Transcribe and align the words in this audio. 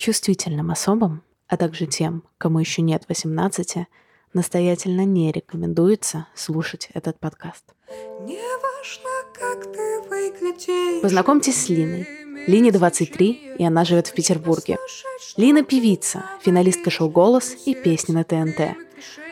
Чувствительным 0.00 0.70
особам, 0.70 1.22
а 1.46 1.58
также 1.58 1.84
тем, 1.84 2.22
кому 2.38 2.58
еще 2.58 2.80
нет 2.80 3.04
18, 3.06 3.86
настоятельно 4.32 5.04
не 5.04 5.30
рекомендуется 5.30 6.26
слушать 6.34 6.88
этот 6.94 7.20
подкаст. 7.20 7.74
Неважно, 8.20 9.10
как 9.34 9.70
ты 9.70 10.00
выглядишь. 10.08 11.02
Познакомьтесь 11.02 11.66
с 11.66 11.68
Линой. 11.68 12.08
Лине 12.46 12.72
23, 12.72 13.56
и 13.58 13.62
она 13.62 13.84
живет 13.84 14.06
в 14.06 14.14
Петербурге. 14.14 14.78
Лина– 15.36 15.62
певица, 15.64 16.24
финалистка 16.40 16.88
шоу 16.88 17.10
«Голос» 17.10 17.54
и 17.66 17.74
песни 17.74 18.14
на 18.14 18.24
ТНТ. 18.24 18.78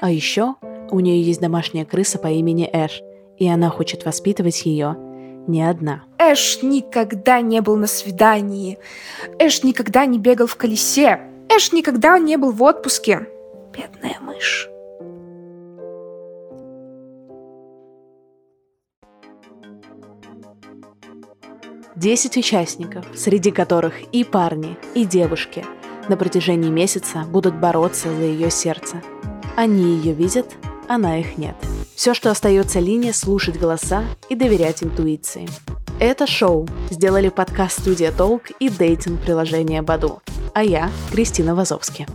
А 0.03 0.11
еще 0.11 0.57
у 0.91 1.01
нее 1.01 1.23
есть 1.23 1.41
домашняя 1.41 1.87
крыса 1.87 2.19
по 2.19 2.27
имени 2.27 2.69
Эш, 2.71 3.01
и 3.39 3.49
она 3.49 3.71
хочет 3.71 4.05
воспитывать 4.05 4.67
ее 4.67 5.08
не 5.49 5.63
одна. 5.63 6.05
Эш 6.19 6.63
никогда 6.63 7.41
не 7.41 7.61
был 7.61 7.77
на 7.77 7.87
свидании. 7.87 8.79
Эш 9.39 9.65
никогда 9.65 10.07
не 10.07 10.19
бегал 10.19 10.47
в 10.47 10.57
колесе. 10.57 11.21
Эш 11.49 11.73
никогда 11.73 12.19
не 12.19 12.37
был 12.37 12.53
в 12.53 12.63
отпуске. 12.63 13.29
Бедная 13.73 14.19
мышь. 14.21 14.69
Десять 21.97 22.37
участников, 22.37 23.07
среди 23.17 23.51
которых 23.51 23.95
и 24.13 24.23
парни, 24.23 24.77
и 24.95 25.05
девушки, 25.05 25.65
на 26.09 26.17
протяжении 26.17 26.71
месяца 26.71 27.25
будут 27.29 27.57
бороться 27.57 28.09
за 28.09 28.23
ее 28.23 28.51
сердце. 28.51 29.03
Они 29.57 29.97
ее 29.97 30.13
видят, 30.13 30.47
она 30.87 31.19
их 31.19 31.39
нет. 31.39 31.57
Все, 31.99 32.15
что 32.15 32.31
остается 32.31 32.79
Лине, 32.79 33.13
слушать 33.13 33.59
голоса 33.59 34.05
и 34.29 34.37
доверять 34.37 34.85
интуиции. 34.85 35.49
Это 35.99 36.29
шоу 36.29 36.69
сделали 36.93 37.29
подкаст 37.29 37.81
«Студия 37.81 38.13
Толк» 38.13 38.53
и 38.61 38.69
дейтинг-приложение 38.69 39.83
«Баду». 39.83 40.23
А 40.55 40.63
я 40.63 40.93
Кристина 41.11 41.57
Вазовски. 41.57 42.07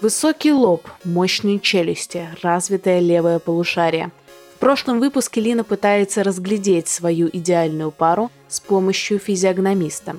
Высокий 0.00 0.52
лоб, 0.52 0.88
мощные 1.04 1.60
челюсти, 1.60 2.28
развитое 2.42 2.98
левое 2.98 3.38
полушарие. 3.38 4.10
В 4.56 4.58
прошлом 4.58 5.00
выпуске 5.00 5.42
Лина 5.42 5.64
пытается 5.64 6.24
разглядеть 6.24 6.88
свою 6.88 7.28
идеальную 7.30 7.90
пару 7.90 8.30
с 8.48 8.58
помощью 8.58 9.18
физиогномиста. 9.18 10.16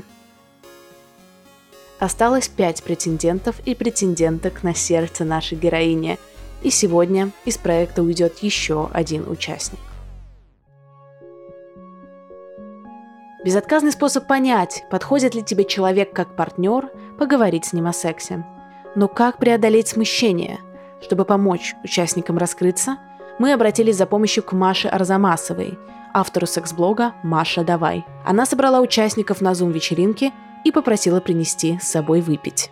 Осталось 1.97 2.47
пять 2.47 2.83
претендентов 2.83 3.55
и 3.65 3.73
претенденток 3.73 4.61
на 4.61 4.75
сердце 4.75 5.25
нашей 5.25 5.57
героини. 5.57 6.19
И 6.61 6.69
сегодня 6.69 7.31
из 7.45 7.57
проекта 7.57 8.03
уйдет 8.03 8.37
еще 8.43 8.91
один 8.93 9.27
участник. 9.27 9.79
Безотказный 13.43 13.91
способ 13.91 14.27
понять, 14.27 14.83
подходит 14.91 15.33
ли 15.33 15.41
тебе 15.41 15.65
человек 15.65 16.13
как 16.13 16.35
партнер, 16.35 16.91
поговорить 17.17 17.65
с 17.65 17.73
ним 17.73 17.87
о 17.87 17.93
сексе. 17.93 18.45
Но 18.93 19.07
как 19.07 19.39
преодолеть 19.39 19.87
смущение? 19.87 20.59
Чтобы 21.01 21.25
помочь 21.25 21.73
участникам 21.83 22.37
раскрыться, 22.37 22.97
мы 23.39 23.53
обратились 23.53 23.95
за 23.97 24.05
помощью 24.05 24.43
к 24.43 24.53
Маше 24.53 24.87
Арзамасовой, 24.87 25.77
автору 26.13 26.47
секс-блога 26.47 27.13
«Маша, 27.23 27.63
давай». 27.63 28.05
Она 28.25 28.45
собрала 28.45 28.81
участников 28.81 29.41
на 29.41 29.53
зум-вечеринке 29.53 30.31
и 30.63 30.71
попросила 30.71 31.19
принести 31.19 31.77
с 31.79 31.87
собой 31.87 32.21
выпить. 32.21 32.71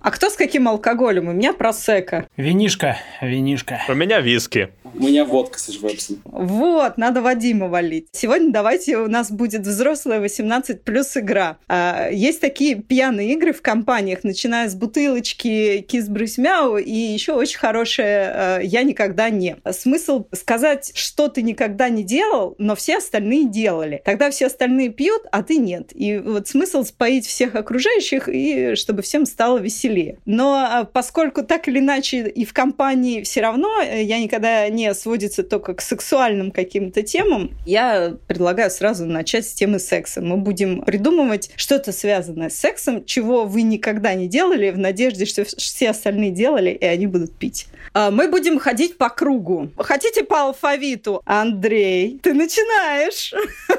А 0.00 0.10
кто 0.10 0.30
с 0.30 0.34
каким 0.34 0.66
алкоголем? 0.68 1.28
У 1.28 1.32
меня 1.32 1.52
просека. 1.52 2.26
Винишка, 2.36 2.96
винишка. 3.20 3.80
У 3.88 3.94
меня 3.94 4.20
виски. 4.20 4.70
У 4.94 5.04
меня 5.04 5.24
водка 5.24 5.58
с 5.58 5.72
швепсом. 5.72 6.20
Вот, 6.24 6.98
надо 6.98 7.22
Вадима 7.22 7.68
валить. 7.68 8.08
Сегодня 8.12 8.52
давайте 8.52 8.98
у 8.98 9.08
нас 9.08 9.30
будет 9.30 9.62
взрослая 9.62 10.20
18 10.20 10.82
плюс 10.82 11.16
игра. 11.16 11.58
А, 11.68 12.08
есть 12.10 12.40
такие 12.40 12.76
пьяные 12.76 13.32
игры 13.32 13.52
в 13.52 13.62
компаниях, 13.62 14.24
начиная 14.24 14.68
с 14.68 14.74
бутылочки 14.74 15.80
кис 15.88 16.08
брысь 16.08 16.38
мяу 16.38 16.76
и 16.76 16.92
еще 16.92 17.32
очень 17.32 17.58
хорошая 17.58 18.60
я 18.62 18.82
никогда 18.82 19.30
не. 19.30 19.56
Смысл 19.70 20.26
сказать, 20.32 20.92
что 20.94 21.28
ты 21.28 21.42
никогда 21.42 21.88
не 21.88 22.02
делал, 22.02 22.54
но 22.58 22.74
все 22.74 22.98
остальные 22.98 23.48
делали. 23.48 24.02
Тогда 24.04 24.30
все 24.30 24.46
остальные 24.46 24.90
пьют, 24.90 25.22
а 25.30 25.42
ты 25.42 25.56
нет. 25.56 25.90
И 25.94 26.18
вот 26.18 26.48
смысл 26.48 26.84
споить 26.84 27.26
всех 27.26 27.54
окружающих 27.54 28.28
и 28.28 28.74
чтобы 28.74 29.02
всем 29.02 29.26
стало 29.26 29.58
веселее. 29.58 30.18
Но 30.24 30.54
а, 30.54 30.84
поскольку 30.84 31.42
так 31.42 31.68
или 31.68 31.78
иначе 31.78 32.28
и 32.28 32.44
в 32.44 32.52
компании 32.52 33.22
все 33.22 33.40
равно 33.40 33.80
э, 33.80 34.02
я 34.02 34.18
никогда 34.18 34.68
не 34.68 34.81
не 34.82 34.94
сводится 34.94 35.42
только 35.42 35.74
к 35.74 35.80
сексуальным 35.80 36.50
каким-то 36.50 37.02
темам, 37.02 37.50
я 37.64 38.16
предлагаю 38.26 38.70
сразу 38.70 39.06
начать 39.06 39.46
с 39.46 39.52
темы 39.52 39.78
секса. 39.78 40.20
Мы 40.20 40.36
будем 40.36 40.82
придумывать 40.82 41.50
что-то 41.56 41.92
связанное 41.92 42.50
с 42.50 42.54
сексом, 42.54 43.04
чего 43.04 43.44
вы 43.44 43.62
никогда 43.62 44.14
не 44.14 44.28
делали, 44.28 44.70
в 44.70 44.78
надежде, 44.78 45.24
что 45.24 45.44
все 45.44 45.90
остальные 45.90 46.30
делали, 46.30 46.70
и 46.70 46.84
они 46.84 47.06
будут 47.06 47.34
пить. 47.36 47.66
А, 47.94 48.10
мы 48.10 48.28
будем 48.28 48.58
ходить 48.58 48.98
по 48.98 49.08
кругу. 49.08 49.70
Хотите 49.78 50.24
по 50.24 50.42
алфавиту? 50.42 51.22
Андрей, 51.24 52.18
ты 52.22 52.34
начинаешь. 52.34 53.32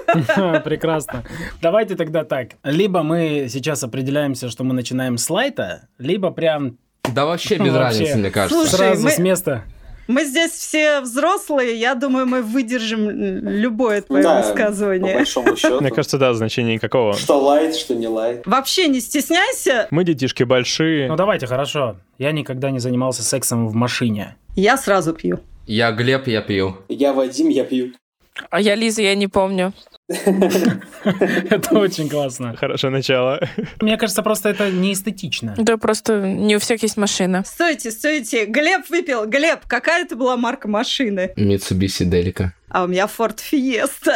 Прекрасно. 0.64 1.24
Давайте 1.62 1.96
тогда 1.96 2.24
так. 2.24 2.52
Либо 2.64 3.04
мы 3.04 3.48
сейчас 3.50 3.84
определяемся, 3.84 4.50
что 4.50 4.64
мы 4.64 4.74
начинаем 4.74 5.18
с 5.18 5.30
лайта, 5.30 5.88
либо 5.98 6.32
прям 6.32 6.78
да 7.14 7.26
вообще 7.26 7.58
без 7.58 7.74
разницы, 7.76 8.18
мне 8.18 8.32
кажется. 8.32 8.56
Слушай, 8.56 8.78
Сразу 8.78 9.04
мы... 9.04 9.12
с 9.12 9.18
места. 9.20 9.64
Мы 10.08 10.26
здесь 10.26 10.52
все 10.52 11.02
взрослые, 11.02 11.80
я 11.80 11.96
думаю, 11.96 12.26
мы 12.26 12.42
выдержим 12.42 13.10
любое 13.10 14.02
твое 14.02 14.24
да, 14.24 14.42
высказывание. 14.42 15.14
По 15.14 15.20
большому 15.20 15.56
счету. 15.58 15.80
Мне 15.80 15.92
кажется, 15.92 16.18
да, 16.18 16.34
значения 16.34 16.76
никакого. 16.76 17.14
Что 17.14 17.40
лайт, 17.40 17.76
что 17.76 17.96
не 17.96 18.08
лайт. 18.08 18.46
Вообще 18.46 18.88
не 18.88 19.00
стесняйся. 19.00 19.88
Мы 19.92 20.04
детишки 20.04 20.44
большие. 20.44 21.08
Ну 21.08 21.16
давайте, 21.16 21.48
хорошо. 21.48 21.98
Я 22.18 22.32
никогда 22.32 22.72
не 22.72 22.80
занимался 22.80 23.24
сексом 23.24 23.68
в 23.68 23.74
машине. 23.74 24.36
Я 24.56 24.78
сразу 24.78 25.14
пью. 25.14 25.40
Я 25.66 25.92
Глеб, 25.92 26.28
я 26.28 26.42
пью. 26.42 26.78
Я 26.90 27.14
Вадим, 27.14 27.50
я 27.50 27.64
пью. 27.64 27.94
А 28.50 28.60
я 28.60 28.76
Лиза, 28.76 29.02
я 29.02 29.16
не 29.16 29.28
помню. 29.28 29.74
Это 30.10 31.80
очень 31.80 32.10
классно. 32.10 32.56
Хорошее 32.58 32.92
начало. 32.92 33.40
Мне 33.80 33.98
кажется, 33.98 34.22
просто 34.22 34.50
это 34.50 34.70
не 34.70 34.92
эстетично. 34.94 35.56
Да, 35.58 35.78
просто 35.78 36.22
не 36.22 36.58
у 36.58 36.60
всех 36.60 36.84
есть 36.84 36.98
машина. 36.98 37.44
Стойте, 37.46 37.90
стойте. 37.92 38.46
Глеб 38.46 38.90
выпил. 38.90 39.26
Глеб, 39.26 39.62
какая 39.66 40.04
это 40.04 40.18
была 40.18 40.36
марка 40.36 40.68
машины? 40.68 41.34
Mitsubishi 41.38 42.06
Delica. 42.06 42.50
А 42.70 42.84
у 42.84 42.88
меня 42.88 43.06
Ford 43.06 43.40
Fiesta. 43.40 44.16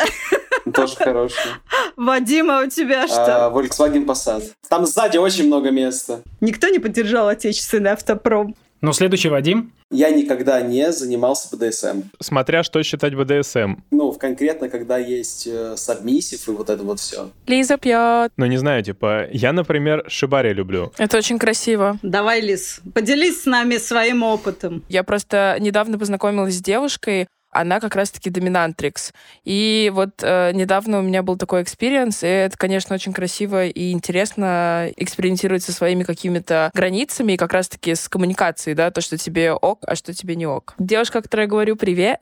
Тоже 0.74 0.96
хороший. 0.96 1.52
Вадима, 1.96 2.64
у 2.64 2.70
тебя 2.70 3.04
а, 3.04 3.08
что? 3.08 3.52
Volkswagen 3.54 4.06
Passat. 4.06 4.44
Там 4.68 4.86
сзади 4.86 5.18
очень 5.18 5.48
много 5.48 5.72
места. 5.72 6.22
Никто 6.42 6.68
не 6.68 6.80
поддержал 6.80 7.30
отечественный 7.30 7.92
автопром. 7.92 8.56
Ну, 8.82 8.94
следующий 8.94 9.30
Вадим. 9.30 9.74
Я 9.90 10.10
никогда 10.10 10.62
не 10.62 10.92
занимался 10.92 11.56
БДСМ. 11.56 12.04
Смотря 12.20 12.64
что 12.64 12.82
считать 12.84 13.16
БДСМ. 13.16 13.76
Ну, 13.92 14.12
конкретно, 14.14 14.70
когда 14.70 14.98
есть 14.98 15.48
э, 15.48 15.76
submissive 15.78 16.48
и 16.48 16.52
вот 16.52 16.70
это 16.70 16.84
вот 16.84 17.00
все. 17.00 17.32
Лиза 17.48 17.78
пьет. 17.78 18.32
Ну, 18.38 18.46
не 18.46 18.58
знаю, 18.58 18.84
типа, 18.84 19.28
я, 19.32 19.54
например, 19.54 20.04
шибари 20.08 20.54
люблю. 20.54 20.92
Это 20.98 21.18
очень 21.18 21.40
красиво. 21.40 21.98
Давай, 22.04 22.42
Лиз, 22.42 22.82
поделись 22.94 23.44
с 23.44 23.46
нами 23.46 23.78
своим 23.78 24.24
опытом. 24.24 24.84
Я 24.90 25.04
просто 25.04 25.58
недавно 25.60 25.98
познакомилась 25.98 26.56
с 26.56 26.62
девушкой, 26.62 27.28
она 27.52 27.80
как 27.80 27.96
раз-таки 27.96 28.30
dominatrix. 28.30 29.14
И 29.44 29.92
вот 29.94 30.22
э, 30.22 30.52
недавно 30.54 31.00
у 31.00 31.02
меня 31.02 31.24
был 31.24 31.38
такой 31.38 31.64
experience, 31.64 32.24
и 32.24 32.28
это, 32.28 32.58
конечно, 32.58 32.96
очень 32.96 33.14
красиво 33.14 33.66
и 33.66 33.92
интересно 33.92 34.90
экспериментировать 34.96 35.64
со 35.64 35.74
своими 35.74 36.04
какими-то 36.04 36.72
границами 36.74 37.34
и 37.34 37.38
как 37.38 37.54
раз-таки 37.54 37.96
с 37.96 38.10
коммуникацией, 38.10 38.76
да, 38.76 38.92
то, 38.92 39.02
что 39.02 39.18
тебе 39.18 39.54
ок, 39.54 39.80
а 39.88 39.96
что 39.96 40.14
тебе 40.14 40.36
не 40.36 40.46
ок. 40.46 40.76
Девушка, 40.78 41.22
которой 41.22 41.42
я 41.42 41.48
говорю 41.48 41.76
привет, 41.76 42.20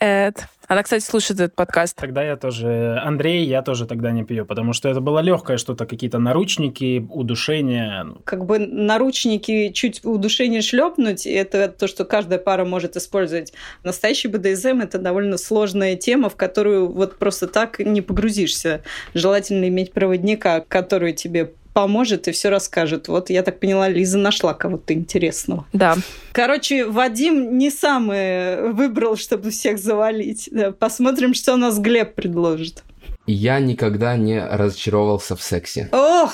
она, 0.68 0.84
кстати, 0.84 1.04
слушает 1.04 1.40
этот 1.40 1.56
подкаст. 1.56 1.96
Тогда 1.96 2.24
я 2.24 2.38
тоже... 2.38 3.00
Андрей, 3.04 3.46
я 3.46 3.62
тоже 3.62 3.86
тогда 3.86 4.12
не 4.12 4.24
пью, 4.24 4.46
потому 4.46 4.74
что 4.74 4.90
это 4.90 5.02
было 5.02 5.20
легкое 5.20 5.58
что-то, 5.58 5.86
какие-то 5.86 6.20
наручники, 6.20 7.06
удушение. 7.10 8.06
Как 8.24 8.46
бы 8.46 8.60
наручники 8.60 9.70
чуть 9.70 10.04
удушение 10.04 10.62
шлепнуть, 10.62 11.26
это 11.26 11.68
то, 11.68 11.88
что 11.88 12.06
каждая 12.06 12.40
пара 12.40 12.66
может 12.66 12.96
использовать. 12.96 13.54
Настоящий 13.84 14.28
БДСМ— 14.28 14.80
это 14.84 14.98
довольно 14.98 15.38
сложная 15.38 15.96
тема, 15.96 16.30
в 16.30 16.36
которую 16.36 16.92
вот 16.92 17.18
просто 17.18 17.48
так 17.48 17.80
не 17.80 18.02
погрузишься. 18.02 18.82
Желательно 19.14 19.68
иметь 19.68 19.92
проводника, 19.92 20.62
который 20.62 21.14
тебе 21.14 21.54
поможет 21.76 22.30
и 22.30 22.32
все 22.32 22.50
расскажет. 22.50 23.10
Вот 23.10 23.30
я 23.30 23.44
так 23.44 23.60
поняла, 23.60 23.90
Лиза 23.90 24.18
нашла 24.18 24.54
кого-то 24.54 24.94
интересного. 24.94 25.66
Да. 25.74 25.96
Короче, 26.32 26.86
Вадим 26.86 27.58
не 27.58 27.70
самый 27.70 28.72
выбрал, 28.72 29.18
чтобы 29.18 29.52
всех 29.52 29.78
завалить. 29.78 30.50
Посмотрим, 30.80 31.34
что 31.34 31.54
у 31.54 31.58
нас 31.58 31.78
Глеб 31.78 32.16
предложит. 32.16 32.84
Я 33.28 33.60
никогда 33.60 34.16
не 34.16 34.40
разочаровался 34.40 35.36
в 35.36 35.42
сексе. 35.42 35.90
Ох! 35.92 36.34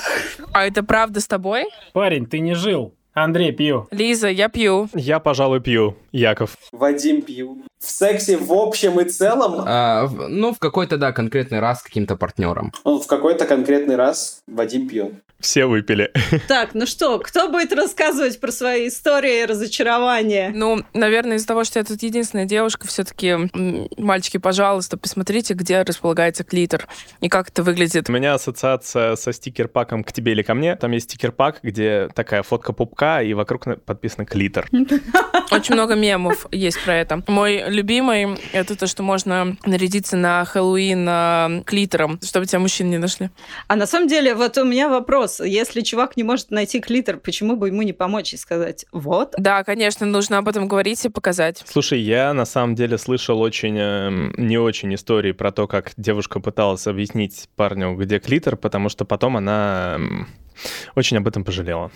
А 0.54 0.66
это 0.66 0.84
правда 0.84 1.20
с 1.20 1.28
тобой? 1.28 1.66
Парень, 1.94 2.28
ты 2.28 2.40
не 2.40 2.54
жил. 2.54 2.94
Андрей, 3.14 3.52
пью. 3.52 3.88
Лиза, 3.92 4.30
я 4.30 4.48
пью. 4.48 4.90
Я, 4.94 5.20
пожалуй, 5.20 5.60
пью. 5.60 5.98
Яков. 6.12 6.56
Вадим 6.72 7.22
пью. 7.24 7.64
В 7.81 7.89
сексе 7.89 8.38
в 8.38 8.54
общем 8.54 9.00
и 9.00 9.06
целом, 9.10 9.63
А, 9.66 10.07
ну, 10.07 10.54
в 10.54 10.60
какой-то, 10.60 10.98
да, 10.98 11.12
конкретный 11.12 11.60
раз 11.60 11.80
с 11.80 11.83
каким-то 11.83 12.16
партнером. 12.16 12.72
ну, 12.86 13.00
в 13.00 13.07
какой-то 13.07 13.45
конкретный 13.45 13.95
раз 13.95 14.42
Вадим 14.48 14.88
пьет. 14.88 15.13
Все 15.39 15.66
выпили. 15.66 16.12
Так, 16.48 16.75
ну 16.75 16.86
что, 16.86 17.18
кто 17.18 17.50
будет 17.50 17.74
рассказывать 17.74 18.39
про 18.39 18.51
свои 18.51 18.89
истории 18.89 19.44
разочарования? 19.45 20.51
Ну, 20.54 20.83
наверное, 20.94 21.38
из-за 21.38 21.48
того, 21.48 21.63
что 21.63 21.80
я 21.80 21.86
тут 21.86 22.04
единственная 22.04 22.45
девушка, 22.45 22.86
все-таки, 22.86 23.50
мальчики, 23.98 24.38
пожалуйста, 24.38 24.98
посмотрите, 24.98 25.56
где 25.56 25.81
располагается 25.81 26.44
клитор 26.44 26.88
и 27.22 27.30
как 27.30 27.50
это 27.50 27.63
выглядит. 27.63 28.07
У 28.10 28.12
меня 28.12 28.36
ассоциация 28.36 29.16
со 29.16 29.34
стикер-паком 29.34 30.04
«К 30.04 30.12
тебе 30.12 30.34
или 30.34 30.44
ко 30.44 30.54
мне». 30.54 30.75
Там 30.75 30.92
есть 30.92 31.10
стикер-пак, 31.10 31.60
где 31.63 32.10
такая 32.13 32.44
фотка 32.44 32.72
пупка, 32.74 33.24
и 33.24 33.34
вокруг 33.34 33.66
подписано 33.86 34.25
«Клитор». 34.25 34.68
Очень 35.51 35.74
много 35.75 35.95
мемов 35.95 36.45
есть 36.51 36.84
про 36.84 36.95
это. 36.98 37.24
Мой 37.27 37.63
любимый— 37.72 38.38
это 38.54 38.78
то, 38.78 38.88
что 38.88 39.04
можно 39.04 39.58
нарядиться 39.66 40.18
на 40.18 40.46
Хэллоуин 40.46 41.06
а, 41.10 41.62
клитором, 41.66 42.20
чтобы 42.22 42.46
тебя 42.46 42.60
мужчин 42.60 42.90
не 42.90 42.98
нашли. 42.98 43.30
А 43.68 43.76
на 43.76 43.88
самом 43.88 44.08
деле, 44.08 44.36
вот 44.36 44.58
у 44.58 44.66
меня 44.66 44.90
вопрос. 44.90 45.40
Если 45.40 45.82
чувак 45.82 46.18
не 46.18 46.24
может 46.24 46.52
найти 46.52 46.80
клитор, 46.80 47.18
почему 47.18 47.56
бы 47.56 47.68
ему 47.68 47.82
не 47.82 47.94
помочь 47.94 48.34
и 48.34 48.38
сказать 48.38 48.86
«вот»? 48.92 49.34
Да, 49.38 49.64
конечно, 49.64 50.06
нужно 50.06 50.38
об 50.38 50.48
этом 50.48 50.68
говорить 50.68 51.04
и 51.06 51.10
показать. 51.10 51.64
Слушай, 51.66 52.02
я 52.02 52.34
на 52.34 52.46
самом 52.46 52.76
деле 52.76 52.98
слышал 52.98 53.40
очень 53.42 53.78
эм, 53.78 54.34
не 54.38 54.58
очень 54.58 54.94
истории 54.94 55.32
про 55.32 55.52
то, 55.52 55.68
как 55.68 55.92
девушка 55.98 56.40
пыталась 56.40 56.88
объяснить 56.88 57.48
парню, 57.56 57.96
где 57.96 58.20
клитор, 58.20 58.58
потому 58.58 58.90
что 58.90 59.06
потом 59.06 59.38
она 59.38 59.96
эм, 59.96 60.28
очень 60.96 61.18
об 61.18 61.28
этом 61.28 61.44
пожалела. 61.44 61.92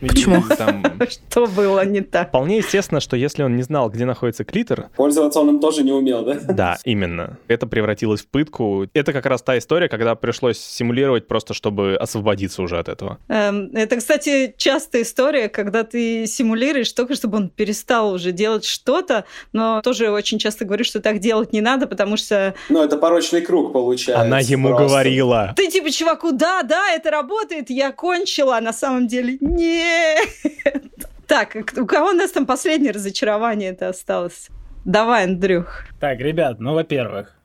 Почему? 0.00 0.42
Что 1.08 1.46
было 1.46 1.84
не 1.84 2.00
так? 2.00 2.28
вполне 2.28 2.58
естественно, 2.58 3.00
что 3.00 3.16
если 3.16 3.42
он 3.42 3.56
не 3.56 3.62
знал, 3.62 3.90
где 3.90 4.04
находится 4.04 4.44
клитор, 4.44 4.88
Пользоваться 4.96 5.40
он 5.40 5.50
им 5.50 5.60
тоже 5.60 5.82
не 5.82 5.92
умел, 5.92 6.24
да? 6.24 6.38
да, 6.48 6.78
именно, 6.84 7.38
это 7.48 7.66
превратилось 7.66 8.22
в 8.22 8.28
пытку. 8.28 8.86
Это 8.94 9.12
как 9.12 9.26
раз 9.26 9.42
та 9.42 9.58
история, 9.58 9.88
когда 9.88 10.14
пришлось 10.14 10.58
симулировать 10.58 11.26
просто, 11.28 11.54
чтобы 11.54 11.96
освободиться 11.96 12.62
уже 12.62 12.78
от 12.78 12.88
этого. 12.88 13.18
Эм, 13.28 13.70
Это, 13.74 13.96
кстати, 13.96 14.54
частая 14.56 15.02
история, 15.02 15.48
когда 15.48 15.84
ты 15.84 16.26
симулируешь 16.26 16.92
только, 16.92 17.14
чтобы 17.14 17.38
он 17.38 17.48
перестал 17.48 18.12
уже 18.12 18.32
делать 18.32 18.64
что-то, 18.64 19.24
но 19.52 19.80
тоже 19.82 20.10
очень 20.10 20.38
часто 20.38 20.64
говорю, 20.64 20.84
что 20.84 21.00
так 21.00 21.18
делать 21.18 21.52
не 21.52 21.60
надо, 21.60 21.86
потому 21.86 22.16
что 22.16 22.54
Ну, 22.68 22.82
это 22.82 22.96
порочный 22.96 23.42
круг 23.42 23.72
получается. 23.72 24.22
Она 24.22 24.40
ему 24.40 24.68
просто. 24.68 24.86
говорила. 24.88 25.52
ты 25.56 25.68
типа 25.68 25.90
чуваку, 25.90 26.32
да, 26.32 26.62
да, 26.62 26.90
это 26.92 27.10
работает, 27.10 27.70
я 27.70 27.92
кончила, 27.92 28.56
а 28.56 28.60
на 28.60 28.72
самом 28.72 29.06
деле 29.06 29.36
нет. 29.40 29.89
Так, 31.26 31.56
у 31.76 31.86
кого 31.86 32.08
у 32.08 32.12
нас 32.12 32.32
там 32.32 32.44
последнее 32.44 32.90
разочарование 32.90 33.70
это 33.70 33.88
осталось? 33.88 34.48
Давай, 34.84 35.26
Андрюх. 35.26 35.84
Так, 36.00 36.18
ребят, 36.18 36.58
ну, 36.58 36.74
во-первых, 36.74 37.39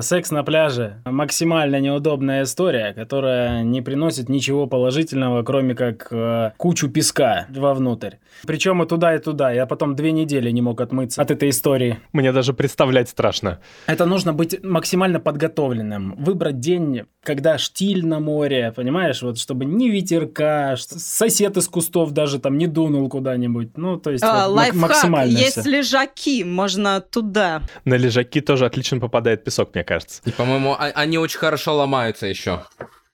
секс 0.00 0.30
на 0.30 0.42
пляже 0.42 1.02
максимально 1.04 1.80
неудобная 1.80 2.42
история, 2.42 2.92
которая 2.92 3.62
не 3.62 3.82
приносит 3.82 4.28
ничего 4.28 4.66
положительного, 4.66 5.42
кроме 5.42 5.74
как 5.74 6.08
э, 6.10 6.52
кучу 6.56 6.88
песка 6.88 7.46
вовнутрь. 7.50 8.16
Причем 8.46 8.82
и 8.82 8.86
туда, 8.86 9.14
и 9.14 9.18
туда. 9.18 9.52
Я 9.52 9.66
потом 9.66 9.94
две 9.94 10.12
недели 10.12 10.50
не 10.50 10.62
мог 10.62 10.80
отмыться 10.80 11.20
от 11.22 11.30
этой 11.30 11.50
истории. 11.50 11.98
Мне 12.12 12.32
даже 12.32 12.52
представлять 12.52 13.08
страшно. 13.08 13.60
Это 13.86 14.06
нужно 14.06 14.32
быть 14.32 14.62
максимально 14.64 15.20
подготовленным. 15.20 16.14
Выбрать 16.16 16.58
день, 16.58 17.02
когда 17.22 17.58
штиль 17.58 18.06
на 18.06 18.18
море, 18.18 18.72
понимаешь, 18.74 19.22
вот 19.22 19.38
чтобы 19.38 19.64
ни 19.66 19.88
ветерка, 19.88 20.76
сосед 20.78 21.56
из 21.56 21.68
кустов 21.68 22.12
даже 22.12 22.38
там 22.38 22.58
не 22.58 22.66
дунул 22.66 23.08
куда-нибудь. 23.08 23.76
Ну, 23.76 23.98
то 23.98 24.10
есть 24.10 24.24
А, 24.24 24.48
вот 24.48 24.56
лайфхак, 24.56 24.80
максимально 24.80 25.30
есть 25.38 25.60
всё. 25.60 25.70
лежаки, 25.70 26.42
можно 26.44 27.00
туда. 27.00 27.62
На 27.84 27.94
лежаки 27.94 28.40
тоже 28.40 28.66
отлично 28.66 28.98
попадает 28.98 29.44
песок, 29.44 29.59
мне 29.74 29.84
кажется. 29.84 30.22
И, 30.24 30.30
по-моему, 30.30 30.72
а- 30.72 30.92
они 30.94 31.18
очень 31.18 31.38
хорошо 31.38 31.76
ломаются 31.76 32.26
еще. 32.26 32.62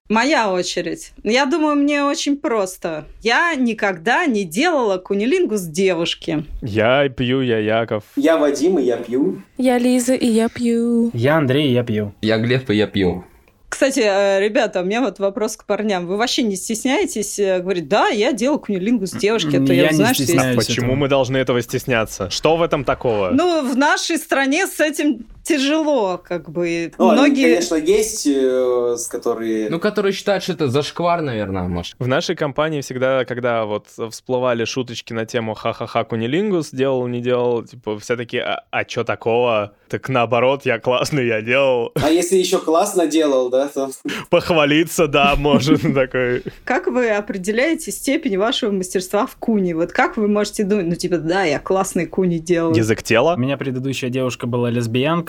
Моя 0.08 0.52
очередь. 0.52 1.10
Я 1.24 1.46
думаю, 1.46 1.74
мне 1.74 2.04
очень 2.04 2.36
просто. 2.36 3.06
Я 3.22 3.52
никогда 3.56 4.24
не 4.26 4.44
делала 4.44 4.98
кунилингус 4.98 5.62
девушки. 5.62 6.44
Я 6.62 7.08
пью, 7.08 7.40
я 7.40 7.58
Яков. 7.58 8.04
Я 8.14 8.36
Вадим, 8.36 8.78
и 8.78 8.84
я 8.84 8.98
пью. 8.98 9.42
Я 9.58 9.78
Лиза, 9.78 10.14
и 10.14 10.26
я 10.26 10.48
пью. 10.48 11.10
Я 11.12 11.38
Андрей, 11.38 11.72
я 11.72 11.82
пью. 11.82 12.14
Я 12.22 12.38
Глеб, 12.38 12.70
и 12.70 12.76
я 12.76 12.86
пью. 12.86 13.24
Кстати, 13.68 14.00
э, 14.00 14.40
ребята, 14.40 14.80
у 14.80 14.84
меня 14.84 15.00
вот 15.00 15.18
вопрос 15.18 15.56
к 15.56 15.66
парням. 15.66 16.06
Вы 16.06 16.16
вообще 16.16 16.44
не 16.44 16.54
стесняетесь 16.54 17.38
э, 17.40 17.58
говорить, 17.58 17.88
да, 17.88 18.06
я 18.08 18.32
делал 18.32 18.60
кунилингус 18.60 19.10
девушки, 19.10 19.56
а 19.56 19.66
то 19.66 19.72
Я 19.72 19.82
я, 19.82 19.88
не 19.90 19.96
знаю, 19.96 20.14
что 20.14 20.22
есть... 20.22 20.32
стесняюсь. 20.32 20.56
Почему 20.56 20.86
этого. 20.86 20.96
мы 21.00 21.08
должны 21.08 21.36
этого 21.36 21.60
стесняться? 21.60 22.30
Что 22.30 22.56
в 22.56 22.62
этом 22.62 22.84
такого? 22.84 23.30
Ну, 23.32 23.68
в 23.68 23.76
нашей 23.76 24.18
стране 24.18 24.68
с 24.68 24.78
этим 24.78 25.26
тяжело, 25.46 26.20
как 26.22 26.50
бы. 26.50 26.92
Ну, 26.98 27.10
они, 27.10 27.20
Многие... 27.20 27.42
конечно, 27.42 27.76
есть, 27.76 28.26
э, 28.26 28.96
с 28.98 29.06
которые... 29.06 29.70
Ну, 29.70 29.78
которые 29.78 30.12
считают, 30.12 30.42
что 30.42 30.52
это 30.52 30.68
зашквар, 30.68 31.22
наверное, 31.22 31.68
может. 31.68 31.94
В 31.98 32.08
нашей 32.08 32.34
компании 32.34 32.80
всегда, 32.80 33.24
когда 33.24 33.64
вот 33.64 33.86
всплывали 34.10 34.64
шуточки 34.64 35.12
на 35.12 35.24
тему 35.24 35.54
ха-ха-ха 35.54 36.04
кунилингус, 36.04 36.70
делал, 36.70 37.06
не 37.06 37.20
делал, 37.20 37.62
типа 37.62 37.98
все 37.98 38.16
такие, 38.16 38.42
а, 38.42 38.64
а 38.70 38.84
чё 38.84 39.04
такого? 39.04 39.74
Так 39.88 40.08
наоборот, 40.08 40.62
я 40.64 40.80
классный, 40.80 41.26
я 41.26 41.42
делал. 41.42 41.92
А 41.94 42.10
если 42.10 42.36
еще 42.36 42.58
классно 42.58 43.06
делал, 43.06 43.48
да, 43.48 43.68
то... 43.68 43.90
Похвалиться, 44.30 45.06
да, 45.06 45.36
может, 45.36 45.80
такой. 45.94 46.42
Как 46.64 46.88
вы 46.88 47.10
определяете 47.10 47.92
степень 47.92 48.36
вашего 48.36 48.72
мастерства 48.72 49.26
в 49.26 49.36
куни? 49.36 49.74
Вот 49.74 49.92
как 49.92 50.16
вы 50.16 50.26
можете 50.26 50.64
думать, 50.64 50.86
ну, 50.86 50.94
типа, 50.96 51.18
да, 51.18 51.44
я 51.44 51.60
классный 51.60 52.06
куни 52.06 52.38
делаю. 52.38 52.74
Язык 52.74 53.00
У 53.00 53.04
тела. 53.04 53.36
меня 53.36 53.56
предыдущая 53.56 54.10
девушка 54.10 54.48
была 54.48 54.70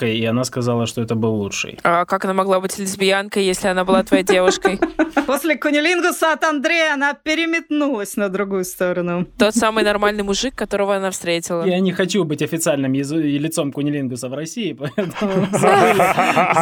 лесбиянкой, 0.07 0.17
и 0.17 0.25
она 0.25 0.43
сказала, 0.43 0.85
что 0.85 1.01
это 1.01 1.15
был 1.15 1.35
лучший. 1.35 1.79
А 1.83 2.05
как 2.05 2.25
она 2.25 2.33
могла 2.33 2.59
быть 2.59 2.77
лесбиянкой, 2.77 3.45
если 3.45 3.67
она 3.67 3.83
была 3.83 4.03
твоей 4.03 4.23
девушкой? 4.23 4.79
После 5.27 5.55
кунилингуса 5.57 6.33
от 6.33 6.43
Андрея 6.43 6.93
она 6.93 7.13
переметнулась 7.13 8.17
на 8.17 8.29
другую 8.29 8.63
сторону. 8.63 9.25
Тот 9.37 9.55
самый 9.55 9.83
нормальный 9.83 10.23
мужик, 10.23 10.55
которого 10.55 10.95
она 10.95 11.11
встретила. 11.11 11.65
Я 11.65 11.79
не 11.79 11.91
хочу 11.91 12.23
быть 12.23 12.41
официальным 12.41 12.93
лицом 12.93 13.71
кунилингуса 13.71 14.29
в 14.29 14.33
России, 14.33 14.73
поэтому 14.73 15.47
забыли, 15.51 16.03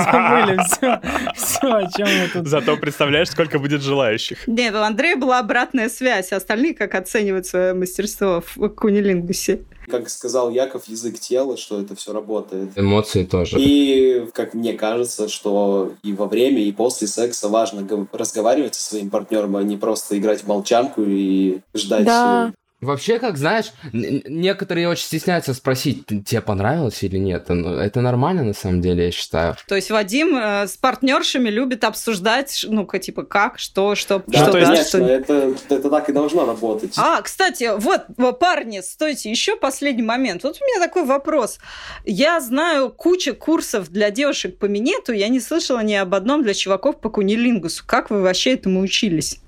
забыли 0.03 0.59
все, 0.65 1.01
все, 1.35 1.73
о 1.73 1.91
чем 1.91 2.07
мы 2.07 2.27
тут... 2.33 2.47
Зато 2.47 2.77
представляешь, 2.77 3.29
сколько 3.29 3.59
будет 3.59 3.81
желающих. 3.81 4.47
Нет, 4.47 4.73
у 4.73 4.79
Андрея 4.79 5.15
была 5.15 5.39
обратная 5.39 5.89
связь. 5.89 6.31
а 6.31 6.37
Остальные 6.37 6.73
как 6.73 6.95
оценивают 6.95 7.45
свое 7.45 7.73
мастерство 7.73 8.43
в 8.55 8.69
кунилингусе? 8.69 9.61
Как 9.87 10.09
сказал 10.09 10.49
Яков, 10.49 10.87
язык 10.87 11.19
тела, 11.19 11.57
что 11.57 11.79
это 11.79 11.95
все 11.95 12.13
работает. 12.13 12.71
Эмоции 12.75 13.23
тоже. 13.23 13.57
И, 13.59 14.27
как 14.33 14.53
мне 14.53 14.73
кажется, 14.73 15.27
что 15.29 15.93
и 16.03 16.13
во 16.13 16.25
время, 16.25 16.61
и 16.61 16.71
после 16.71 17.07
секса 17.07 17.49
важно 17.49 17.81
гов- 17.81 18.07
разговаривать 18.11 18.75
со 18.75 18.83
своим 18.89 19.09
партнером, 19.09 19.55
а 19.55 19.63
не 19.63 19.77
просто 19.77 20.17
играть 20.17 20.41
в 20.41 20.47
молчанку 20.47 21.03
и 21.05 21.59
ждать. 21.73 22.05
Да. 22.05 22.53
Вообще, 22.81 23.19
как 23.19 23.37
знаешь, 23.37 23.71
некоторые 23.93 24.89
очень 24.89 25.05
стесняются 25.05 25.53
спросить, 25.53 26.05
«Т- 26.05 26.19
тебе 26.21 26.41
понравилось 26.41 27.01
или 27.03 27.17
нет. 27.17 27.45
Ну, 27.47 27.73
Это 27.75 28.01
нормально, 28.01 28.43
на 28.43 28.53
самом 28.53 28.81
деле, 28.81 29.05
я 29.05 29.11
считаю. 29.11 29.55
То 29.67 29.75
есть 29.75 29.89
Вадим 29.91 30.35
э, 30.35 30.67
с 30.67 30.75
партнершами 30.77 31.49
любит 31.49 31.83
обсуждать, 31.83 32.65
ну-ка, 32.67 32.99
типа, 32.99 33.23
как, 33.23 33.59
что, 33.59 33.95
что, 33.95 34.21
Да, 34.27 34.39
что, 34.39 34.51
то 34.51 34.57
есть, 34.57 34.69
да, 34.69 34.75
конечно, 34.75 34.99
что- 34.99 35.07
это, 35.07 35.53
это 35.69 35.89
так 35.89 36.09
и 36.09 36.13
должно 36.13 36.45
работать. 36.45 36.93
А, 36.97 37.21
кстати, 37.21 37.71
вот, 37.77 38.01
во, 38.17 38.33
парни, 38.33 38.81
стойте, 38.81 39.31
еще 39.31 39.55
последний 39.55 40.03
момент. 40.03 40.43
Вот 40.43 40.57
у 40.61 40.65
меня 40.65 40.85
такой 40.85 41.05
вопрос. 41.05 41.59
Я 42.03 42.41
знаю 42.41 42.89
кучу 42.89 43.33
курсов 43.33 43.89
для 43.89 44.11
девушек 44.11 44.59
по 44.59 44.65
минету, 44.65 45.13
я 45.13 45.29
не 45.29 45.39
слышала 45.39 45.79
ни 45.79 45.93
об 45.93 46.13
одном 46.13 46.43
для 46.43 46.53
чуваков 46.53 46.99
по 46.99 47.09
кунилингусу. 47.09 47.83
Как 47.87 48.09
вы 48.09 48.21
вообще 48.21 48.53
этому 48.53 48.81
учились? 48.81 49.39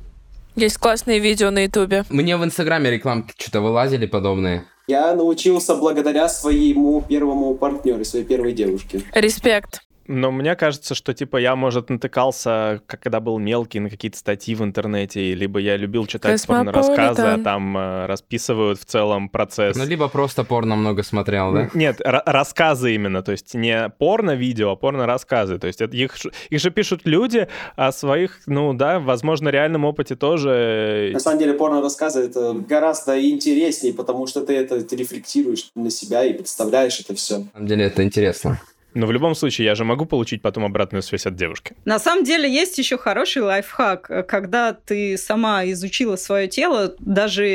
Есть 0.57 0.79
классные 0.79 1.19
видео 1.19 1.51
на 1.51 1.65
Ютубе. 1.65 2.03
Мне 2.09 2.35
в 2.35 2.43
Инстаграме 2.43 2.89
рекламки 2.89 3.31
что-то 3.37 3.61
вылазили 3.61 4.07
подобные. 4.07 4.65
Я 4.87 5.13
научился 5.13 5.75
благодаря 5.75 6.27
своему 6.27 6.99
первому 7.07 7.53
партнеру, 7.53 8.03
своей 8.03 8.25
первой 8.25 8.53
девушке. 8.53 9.01
Респект. 9.13 9.83
Но 10.07 10.31
мне 10.31 10.55
кажется, 10.55 10.95
что, 10.95 11.13
типа, 11.13 11.37
я, 11.37 11.55
может, 11.55 11.89
натыкался, 11.89 12.81
как 12.85 13.01
когда 13.07 13.19
был 13.19 13.37
мелкий, 13.37 13.79
на 13.79 13.89
какие-то 13.89 14.17
статьи 14.17 14.53
в 14.53 14.63
интернете, 14.63 15.33
либо 15.33 15.59
я 15.59 15.77
любил 15.77 16.05
читать 16.07 16.45
порно-рассказы, 16.45 17.21
а 17.21 17.37
там 17.43 17.77
э, 17.77 18.05
расписывают 18.05 18.79
в 18.81 18.85
целом 18.85 19.29
процесс. 19.29 19.77
Ну, 19.77 19.85
либо 19.85 20.09
просто 20.09 20.43
порно 20.43 20.75
много 20.75 21.03
смотрел, 21.03 21.53
да? 21.53 21.69
Нет, 21.73 22.01
ра- 22.01 22.21
рассказы 22.25 22.93
именно, 22.95 23.21
то 23.21 23.31
есть 23.31 23.53
не 23.53 23.89
порно-видео, 23.97 24.71
а 24.71 24.75
порно-рассказы. 24.75 25.57
То 25.57 25.67
есть 25.67 25.81
это 25.81 25.95
их, 25.95 26.17
их 26.49 26.59
же 26.59 26.69
пишут 26.71 27.01
люди 27.05 27.47
о 27.77 27.91
своих, 27.91 28.39
ну 28.45 28.73
да, 28.73 28.99
возможно, 28.99 29.49
реальном 29.49 29.85
опыте 29.85 30.15
тоже. 30.15 31.11
На 31.13 31.19
самом 31.19 31.39
деле 31.39 31.53
порно-рассказы 31.53 32.21
это 32.21 32.53
гораздо 32.53 33.21
интереснее, 33.29 33.93
потому 33.93 34.27
что 34.27 34.41
ты 34.41 34.53
это 34.55 34.81
ты 34.81 34.95
рефлектируешь 34.95 35.69
на 35.75 35.89
себя 35.89 36.25
и 36.25 36.33
представляешь 36.33 36.99
это 36.99 37.15
все. 37.15 37.37
На 37.39 37.45
самом 37.53 37.67
деле 37.67 37.85
это 37.85 38.03
интересно. 38.03 38.59
Но 38.94 39.06
в 39.06 39.12
любом 39.12 39.36
случае, 39.36 39.65
я 39.65 39.75
же 39.75 39.84
могу 39.84 40.06
получить 40.06 40.41
потом 40.41 40.65
обратную 40.65 41.03
связь 41.03 41.25
от 41.25 41.36
девушки. 41.36 41.75
На 41.86 42.00
самом 42.00 42.24
деле 42.24 42.51
есть 42.51 42.77
еще 42.77 42.98
хороший 42.98 43.44
лайфхак. 43.44 44.27
Когда 44.27 44.74
ты 44.74 45.17
сама 45.17 45.65
изучила 45.65 46.15
свое 46.15 46.48
тело, 46.48 46.96
даже 47.00 47.46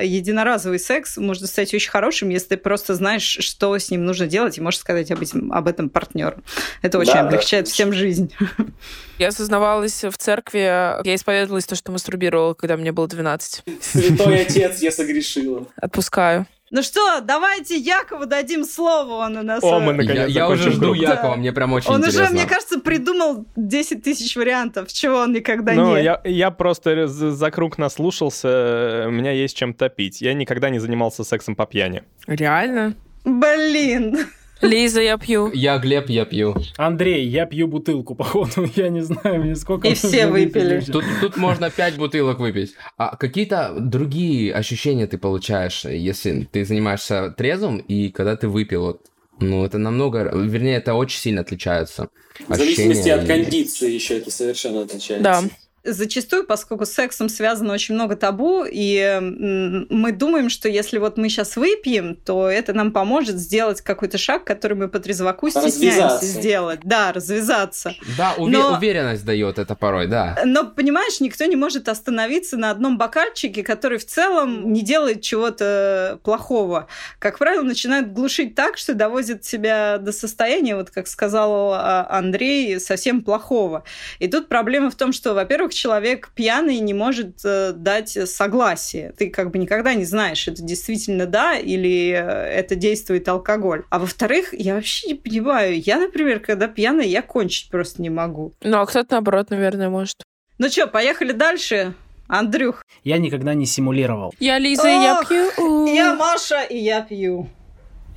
единоразовый 0.00 0.78
секс 0.78 1.16
может 1.16 1.46
стать 1.46 1.74
очень 1.74 1.90
хорошим, 1.90 2.28
если 2.28 2.48
ты 2.48 2.56
просто 2.56 2.94
знаешь, 2.94 3.38
что 3.40 3.76
с 3.76 3.90
ним 3.90 4.04
нужно 4.04 4.26
делать, 4.26 4.58
и 4.58 4.60
можешь 4.60 4.80
сказать 4.80 5.10
об 5.10 5.22
этом, 5.22 5.52
об 5.52 5.66
этом 5.66 5.88
партнеру. 5.88 6.42
Это 6.82 6.98
очень 6.98 7.14
Да, 7.14 7.20
облегчает 7.20 7.64
да. 7.64 7.70
всем 7.70 7.92
жизнь. 7.92 8.32
Я 9.18 9.28
осознавалась 9.28 10.04
в 10.04 10.12
церкви, 10.18 10.58
я 10.58 11.14
исповедовалась 11.14 11.64
то, 11.64 11.74
что 11.74 11.90
мастурбировала, 11.90 12.52
когда 12.52 12.76
мне 12.76 12.92
было 12.92 13.08
12. 13.08 13.62
Святой 13.80 14.42
отец, 14.42 14.82
я 14.82 14.92
согрешила. 14.92 15.66
Отпускаю. 15.76 16.46
Ну 16.70 16.82
что, 16.82 17.20
давайте 17.20 17.76
Якову 17.76 18.26
дадим 18.26 18.64
слово, 18.64 19.24
он 19.26 19.36
у 19.36 19.42
нас... 19.44 19.62
О, 19.62 19.78
э, 19.78 19.80
мы 19.80 19.92
наконец 19.92 20.28
Я, 20.28 20.46
я 20.46 20.48
уже 20.48 20.72
жду 20.72 20.86
круг. 20.86 20.96
Якова, 20.96 21.34
Да. 21.34 21.36
мне 21.36 21.52
прям 21.52 21.72
очень 21.72 21.90
Он 21.90 21.98
интересно. 22.00 22.24
уже, 22.24 22.32
мне 22.32 22.46
кажется, 22.46 22.80
придумал 22.80 23.46
10 23.54 24.02
тысяч 24.02 24.34
вариантов, 24.34 24.92
чего 24.92 25.18
он 25.18 25.32
никогда 25.32 25.74
Ну, 25.74 25.96
не... 25.96 26.02
я, 26.02 26.20
я 26.24 26.50
просто 26.50 27.06
за, 27.06 27.30
за 27.30 27.50
круг 27.52 27.78
наслушался, 27.78 28.48
э, 28.48 29.06
у 29.06 29.10
меня 29.12 29.30
есть 29.30 29.56
чем 29.56 29.74
топить. 29.74 30.20
Я 30.20 30.34
никогда 30.34 30.68
не 30.68 30.80
занимался 30.80 31.22
сексом 31.22 31.54
по 31.54 31.66
пьяни. 31.66 32.02
Реально? 32.26 32.94
Блин. 33.24 34.18
Лиза, 34.62 35.02
я 35.02 35.18
пью. 35.18 35.50
Я 35.52 35.78
Глеб, 35.78 36.08
я 36.08 36.24
пью. 36.24 36.56
Андрей, 36.76 37.26
я 37.28 37.46
пью 37.46 37.68
бутылку, 37.68 38.14
походу. 38.16 38.68
Я 38.74 38.88
не 38.88 39.00
знаю, 39.02 39.42
мне 39.42 39.54
сколько... 39.54 39.88
И 39.88 39.94
все 39.94 40.26
выпили. 40.26 40.80
Тут, 40.80 41.04
тут 41.20 41.36
можно 41.36 41.70
пять 41.70 41.96
бутылок 41.96 42.38
выпить. 42.38 42.74
А 42.96 43.16
какие-то 43.16 43.74
другие 43.78 44.54
ощущения 44.54 45.06
ты 45.06 45.18
получаешь, 45.18 45.84
если 45.84 46.48
ты 46.50 46.64
занимаешься 46.64 47.34
трезвым 47.36 47.78
и 47.78 48.08
когда 48.10 48.36
ты 48.36 48.48
выпил? 48.48 48.82
Вот, 48.86 49.00
ну, 49.40 49.64
это 49.64 49.78
намного... 49.78 50.30
Вернее, 50.34 50.76
это 50.76 50.94
очень 50.94 51.20
сильно 51.20 51.42
отличаются. 51.42 52.08
В 52.48 52.54
зависимости 52.54 53.08
ощущения 53.08 53.14
от 53.14 53.24
и- 53.24 53.26
кондиции 53.26 53.92
еще 53.92 54.18
это 54.18 54.30
совершенно 54.30 54.82
отличается. 54.82 55.22
Да. 55.22 55.42
Зачастую, 55.86 56.44
поскольку 56.44 56.84
с 56.84 56.92
сексом 56.92 57.28
связано 57.28 57.72
очень 57.72 57.94
много 57.94 58.16
табу, 58.16 58.64
и 58.68 59.18
мы 59.20 60.12
думаем, 60.12 60.50
что 60.50 60.68
если 60.68 60.98
вот 60.98 61.16
мы 61.16 61.28
сейчас 61.28 61.56
выпьем, 61.56 62.16
то 62.16 62.48
это 62.48 62.72
нам 62.72 62.92
поможет 62.92 63.36
сделать 63.38 63.80
какой-то 63.80 64.18
шаг, 64.18 64.44
который 64.44 64.76
мы 64.76 64.88
по 64.88 64.98
трезваку 64.98 65.48
стесняемся 65.50 66.24
сделать. 66.24 66.80
Да, 66.82 67.12
развязаться. 67.12 67.94
Да, 68.18 68.34
уве- 68.36 68.50
Но- 68.50 68.76
уверенность 68.76 69.24
дает 69.24 69.58
это 69.58 69.74
порой, 69.74 70.06
да. 70.06 70.38
Но, 70.44 70.64
понимаешь, 70.66 71.20
никто 71.20 71.44
не 71.44 71.56
может 71.56 71.88
остановиться 71.88 72.56
на 72.56 72.70
одном 72.70 72.98
бокальчике, 72.98 73.62
который 73.62 73.98
в 73.98 74.06
целом 74.06 74.72
не 74.72 74.82
делает 74.82 75.22
чего-то 75.22 76.18
плохого. 76.22 76.88
Как 77.18 77.38
правило, 77.38 77.62
начинают 77.62 78.12
глушить 78.12 78.54
так, 78.54 78.78
что 78.78 78.94
доводит 78.94 79.44
себя 79.44 79.98
до 79.98 80.12
состояния, 80.12 80.76
вот 80.76 80.90
как 80.90 81.06
сказал 81.06 81.72
а, 81.72 82.06
Андрей, 82.10 82.80
совсем 82.80 83.22
плохого. 83.22 83.84
И 84.18 84.28
тут 84.28 84.48
проблема 84.48 84.90
в 84.90 84.94
том, 84.94 85.12
что, 85.12 85.34
во-первых, 85.34 85.72
человек 85.76 86.30
пьяный 86.34 86.78
не 86.80 86.94
может 86.94 87.44
э, 87.44 87.72
дать 87.72 88.10
согласие. 88.28 89.12
Ты 89.16 89.30
как 89.30 89.50
бы 89.50 89.58
никогда 89.58 89.94
не 89.94 90.04
знаешь, 90.04 90.48
это 90.48 90.62
действительно 90.62 91.26
да 91.26 91.56
или 91.56 92.10
э, 92.10 92.18
это 92.18 92.74
действует 92.74 93.28
алкоголь. 93.28 93.84
А 93.90 93.98
во-вторых, 93.98 94.52
я 94.52 94.74
вообще 94.74 95.08
не 95.08 95.14
понимаю. 95.14 95.80
Я, 95.80 95.98
например, 95.98 96.40
когда 96.40 96.66
пьяная, 96.68 97.06
я 97.06 97.22
кончить 97.22 97.70
просто 97.70 98.02
не 98.02 98.10
могу. 98.10 98.54
Ну, 98.62 98.78
а 98.80 98.86
кто-то, 98.86 99.12
наоборот, 99.12 99.50
наверное, 99.50 99.88
может. 99.88 100.16
Ну 100.58 100.68
что, 100.68 100.86
поехали 100.86 101.32
дальше? 101.32 101.94
Андрюх, 102.28 102.84
Я 103.04 103.18
никогда 103.18 103.54
не 103.54 103.66
симулировал. 103.66 104.34
Я 104.40 104.58
Лиза, 104.58 104.88
я 104.88 105.20
Ох, 105.20 105.28
пью. 105.28 105.86
я 105.94 106.14
Маша, 106.16 106.62
и 106.64 106.76
я 106.76 107.00
пью. 107.02 107.48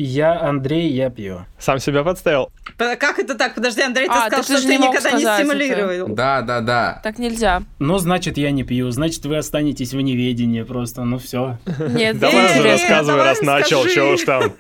Я 0.02 0.40
Андрей, 0.40 0.90
я 0.94 1.10
пью. 1.10 1.46
Сам 1.60 1.78
себя 1.80 2.04
подставил. 2.06 2.50
Как 2.78 3.20
это 3.20 3.36
так? 3.36 3.54
Подожди, 3.54 3.82
Андрей, 3.82 4.08
ты 4.08 4.14
А, 4.14 4.28
сказал, 4.28 4.46
ты 4.46 4.58
что 4.58 4.68
ты 4.68 4.78
никогда 4.78 5.12
не 5.12 5.20
сказать 5.20 5.42
это. 5.42 5.58
стимулировал. 5.58 6.16
Да, 6.16 6.42
да, 6.42 6.62
да. 6.62 7.02
Так 7.04 7.20
нельзя. 7.20 7.64
Ну, 7.80 7.98
значит, 7.98 8.38
я 8.38 8.52
не 8.52 8.64
пью. 8.64 8.90
Значит, 8.92 9.26
вы 9.26 9.36
останетесь 9.36 9.94
в 9.94 10.00
неведении 10.00 10.64
просто. 10.64 11.04
Ну, 11.04 11.18
все. 11.18 11.58
Нет, 11.90 12.18
Давай 12.18 12.46
уже 12.46 12.72
рассказывай, 12.72 13.24
раз 13.24 13.42
начал, 13.42 13.86
чего 13.88 14.12
уж 14.12 14.24
там. 14.24 14.54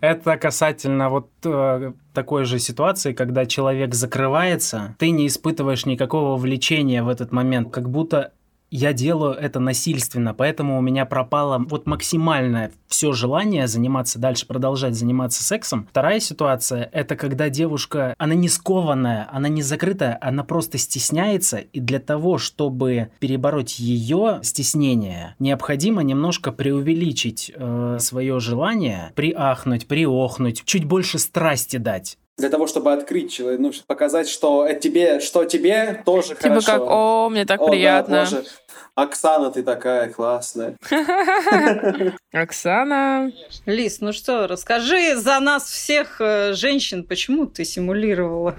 Это 0.00 0.36
касательно 0.36 1.10
вот 1.10 1.28
э, 1.44 1.92
такой 2.14 2.44
же 2.44 2.60
ситуации, 2.60 3.12
когда 3.12 3.46
человек 3.46 3.94
закрывается, 3.94 4.94
ты 4.98 5.10
не 5.10 5.26
испытываешь 5.26 5.86
никакого 5.86 6.36
влечения 6.36 7.02
в 7.02 7.08
этот 7.08 7.32
момент, 7.32 7.72
как 7.72 7.90
будто 7.90 8.30
я 8.70 8.92
делаю 8.92 9.34
это 9.34 9.60
насильственно, 9.60 10.34
поэтому 10.34 10.78
у 10.78 10.80
меня 10.80 11.06
пропало 11.06 11.58
вот 11.58 11.86
максимальное 11.86 12.72
все 12.86 13.12
желание 13.12 13.66
заниматься 13.66 14.18
дальше, 14.18 14.46
продолжать 14.46 14.94
заниматься 14.94 15.42
сексом. 15.42 15.86
Вторая 15.90 16.20
ситуация– 16.20 16.88
это 16.92 17.16
когда 17.16 17.48
девушка, 17.48 18.14
она 18.18 18.34
не 18.34 18.48
скованная, 18.48 19.28
она 19.32 19.48
не 19.48 19.62
закрытая, 19.62 20.18
она 20.20 20.44
просто 20.44 20.78
стесняется, 20.78 21.58
и 21.58 21.80
для 21.80 21.98
того, 21.98 22.38
чтобы 22.38 23.10
перебороть 23.20 23.78
ее 23.78 24.40
стеснение, 24.42 25.34
необходимо 25.38 26.02
немножко 26.02 26.52
преувеличить 26.52 27.52
свое 27.98 28.40
желание, 28.40 29.12
приахнуть, 29.14 29.86
приохнуть, 29.86 30.62
чуть 30.64 30.84
больше 30.84 31.18
страсти 31.18 31.76
дать. 31.76 32.18
Для 32.38 32.48
того, 32.50 32.68
чтобы 32.68 32.92
открыть 32.92 33.32
человека, 33.32 33.62
ну, 33.62 33.72
показать, 33.86 34.28
что 34.28 34.64
это 34.64 34.80
тебе, 34.80 35.18
что 35.18 35.44
тебе 35.44 36.02
тоже 36.06 36.36
Типа 36.36 36.48
хорошо. 36.60 36.66
как, 36.66 36.82
о, 36.82 37.28
мне 37.30 37.44
так 37.44 37.60
О, 37.60 37.64
да, 37.64 37.70
приятно. 37.70 38.28
Оксана, 38.98 39.52
ты 39.52 39.62
такая 39.62 40.10
классная. 40.10 40.76
Оксана. 42.32 43.30
Лиз, 43.64 44.00
ну 44.00 44.12
что, 44.12 44.48
расскажи 44.48 45.14
за 45.14 45.38
нас 45.38 45.70
всех 45.70 46.20
э, 46.20 46.52
женщин, 46.54 47.04
почему 47.04 47.46
ты 47.46 47.64
симулировала? 47.64 48.56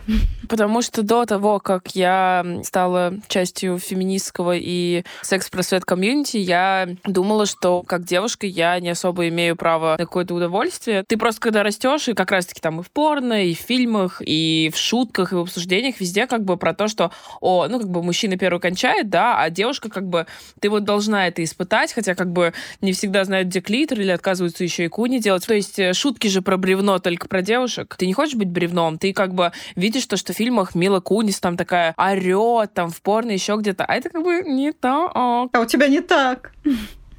Потому 0.48 0.82
что 0.82 1.04
до 1.04 1.26
того, 1.26 1.60
как 1.60 1.94
я 1.94 2.46
стала 2.64 3.16
частью 3.28 3.80
феминистского 3.80 4.56
и 4.56 5.04
секс-просвет 5.24 5.84
комьюнити, 5.84 6.38
я 6.38 6.88
думала, 7.04 7.46
что 7.46 7.84
как 7.84 8.06
девушка 8.06 8.48
я 8.48 8.80
не 8.80 8.92
особо 8.92 9.28
имею 9.28 9.58
право 9.58 9.98
на 10.00 10.06
какое-то 10.06 10.34
удовольствие. 10.34 11.04
Ты 11.06 11.18
просто 11.18 11.42
когда 11.42 11.64
растешь, 11.64 12.08
и 12.08 12.14
как 12.14 12.32
раз-таки 12.32 12.62
там 12.62 12.80
и 12.80 12.84
в 12.84 12.92
порно, 12.92 13.46
и 13.46 13.54
в 13.54 13.60
фильмах, 13.60 14.22
и 14.26 14.72
в 14.74 14.78
шутках, 14.78 15.34
и 15.34 15.36
в 15.36 15.40
обсуждениях, 15.40 16.00
везде 16.00 16.28
как 16.28 16.46
бы 16.46 16.56
про 16.56 16.74
то, 16.74 16.88
что, 16.88 17.12
о, 17.42 17.68
ну 17.68 17.78
как 17.80 17.90
бы 17.90 18.02
мужчина 18.02 18.38
первый 18.38 18.62
кончает, 18.62 19.10
да, 19.10 19.38
а 19.38 19.50
девушка 19.50 19.90
как 19.90 20.08
бы, 20.08 20.26
ты 20.60 20.70
вот 20.70 20.84
должна 20.84 21.28
это 21.28 21.44
испытать, 21.44 21.94
хотя 21.94 22.16
как 22.16 22.32
бы 22.32 22.54
не 22.82 22.94
всегда 22.94 23.24
знают, 23.24 23.50
где 23.50 23.62
клитор, 23.62 24.00
или 24.00 24.12
отказываются 24.12 24.64
еще 24.64 24.86
и 24.86 24.88
куни 24.88 25.20
делать. 25.20 25.46
То 25.46 25.54
есть 25.54 25.80
э, 25.80 25.94
шутки 25.94 26.28
же 26.28 26.42
про 26.42 26.58
бревно 26.58 27.00
только 27.00 27.28
про 27.28 27.42
девушек. 27.42 27.96
Ты 27.98 28.08
не 28.08 28.14
хочешь 28.14 28.36
быть 28.36 28.50
бревном, 28.50 28.98
ты 28.98 29.14
как 29.14 29.34
бы 29.34 29.52
видишь 29.76 30.06
то, 30.06 30.18
что 30.18 30.34
в 30.34 30.36
фильмах 30.36 30.76
Мила 30.76 31.00
Кунис 31.00 31.40
там 31.40 31.58
такая 31.58 31.94
орет, 31.98 32.74
там 32.74 32.90
в 32.90 33.02
порно 33.02 33.32
еще 33.32 33.56
где-то, 33.58 33.86
а 33.86 33.96
это 33.96 34.10
как 34.10 34.24
бы 34.24 34.44
не 34.46 34.72
так. 34.72 35.12
А 35.14 35.60
у 35.60 35.66
тебя 35.66 35.88
не 35.88 36.02
так. 36.02 36.52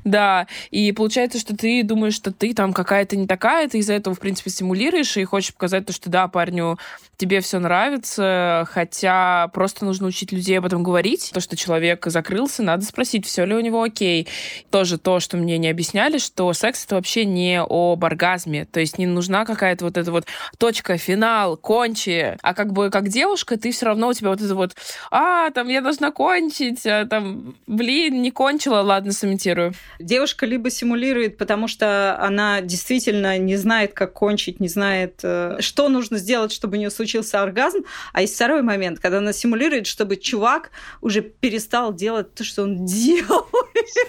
Да, 0.05 0.47
и 0.71 0.93
получается, 0.93 1.39
что 1.39 1.57
ты 1.57 1.83
думаешь, 1.83 2.15
что 2.15 2.33
ты 2.33 2.55
там 2.55 2.73
какая-то 2.73 3.17
не 3.17 3.27
такая, 3.27 3.69
ты 3.69 3.79
из-за 3.79 3.95
этого, 3.95 4.15
в 4.15 4.21
принципе, 4.21 4.51
симулируешь 4.51 5.17
и 5.17 5.25
хочешь 5.25 5.53
показать 5.53 5.87
то, 5.87 5.93
что 5.93 6.09
да, 6.09 6.27
парню, 6.29 6.79
тебе 7.21 7.41
все 7.41 7.59
нравится, 7.59 8.67
хотя 8.71 9.49
просто 9.49 9.85
нужно 9.85 10.07
учить 10.07 10.33
людей 10.33 10.59
об 10.59 10.65
этом 10.65 10.83
говорить. 10.83 11.31
То, 11.35 11.41
что 11.41 11.55
человек 11.55 12.07
закрылся, 12.07 12.63
надо 12.63 12.85
спросить, 12.87 13.27
все 13.27 13.45
ли 13.45 13.55
у 13.55 13.61
него 13.61 13.83
окей. 13.83 14.27
Тоже 14.71 14.97
то, 14.97 15.21
что 15.21 15.37
мне 15.37 15.59
не 15.59 15.69
объясняли, 15.69 16.17
что 16.17 16.51
секс 16.55 16.87
это 16.87 16.95
вообще 16.95 17.27
не 17.27 17.61
об 17.61 18.03
оргазме, 18.03 18.65
то 18.65 18.81
есть 18.81 18.97
не 18.97 19.07
нужна 19.07 19.45
какая-то 19.45 19.85
вот 19.85 19.99
эта 19.99 20.11
вот 20.11 20.25
точка, 20.57 20.97
финал, 20.97 21.59
кончи, 21.59 22.39
а 22.41 22.55
как 22.55 22.73
бы 22.73 22.89
как 22.89 23.09
девушка, 23.09 23.59
ты 23.59 23.71
все 23.71 23.87
равно 23.87 24.09
у 24.09 24.15
тебя 24.15 24.31
вот 24.31 24.41
это 24.41 24.55
вот, 24.55 24.75
а, 25.11 25.51
там, 25.51 25.69
я 25.69 25.83
должна 25.83 26.13
кончить, 26.13 26.87
а, 26.87 27.05
там, 27.05 27.55
блин, 27.67 28.23
не 28.23 28.31
кончила, 28.31 28.81
ладно, 28.81 29.13
сымитирую. 29.13 29.75
Девушка 30.01 30.47
либо 30.47 30.71
симулирует, 30.71 31.37
потому 31.37 31.69
что 31.69 32.19
она 32.21 32.61
действительно 32.63 33.37
не 33.39 33.57
знает, 33.57 33.93
как 33.93 34.13
кончить, 34.15 34.59
не 34.59 34.69
знает, 34.69 35.21
э, 35.23 35.57
что 35.61 35.89
нужно 35.89 36.19
сделать, 36.19 36.53
чтобы 36.53 36.77
у 36.77 36.81
нее 36.81 36.91
случился 36.91 37.43
оргазм. 37.43 37.81
А 38.13 38.23
есть 38.23 38.35
второй 38.35 38.63
момент, 38.63 38.99
когда 38.99 39.19
она 39.19 39.33
симулирует, 39.33 39.87
чтобы 39.87 40.17
чувак 40.17 40.71
уже 41.03 41.21
перестал 41.21 41.93
делать 41.95 42.35
то, 42.35 42.45
что 42.45 42.63
он 42.63 42.85
делал. 42.87 43.47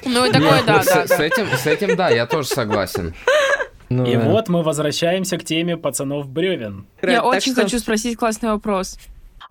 Ну 0.05 0.25
и 0.25 0.31
такое, 0.31 0.63
да, 0.65 0.81
С, 0.83 0.85
да, 0.87 1.07
с 1.07 1.19
этим, 1.19 1.47
с 1.57 1.67
этим, 1.67 1.95
да, 1.95 2.09
я 2.09 2.25
тоже 2.25 2.47
согласен. 2.47 3.13
Ну, 3.89 4.05
И 4.05 4.15
да. 4.15 4.21
вот 4.21 4.47
мы 4.47 4.63
возвращаемся 4.63 5.37
к 5.37 5.43
теме 5.43 5.75
пацанов 5.75 6.29
бревен. 6.29 6.85
Я 7.01 7.17
Так 7.17 7.25
очень 7.25 7.51
что- 7.51 7.63
хочу 7.63 7.79
спросить 7.79 8.17
классный 8.17 8.49
вопрос. 8.49 8.97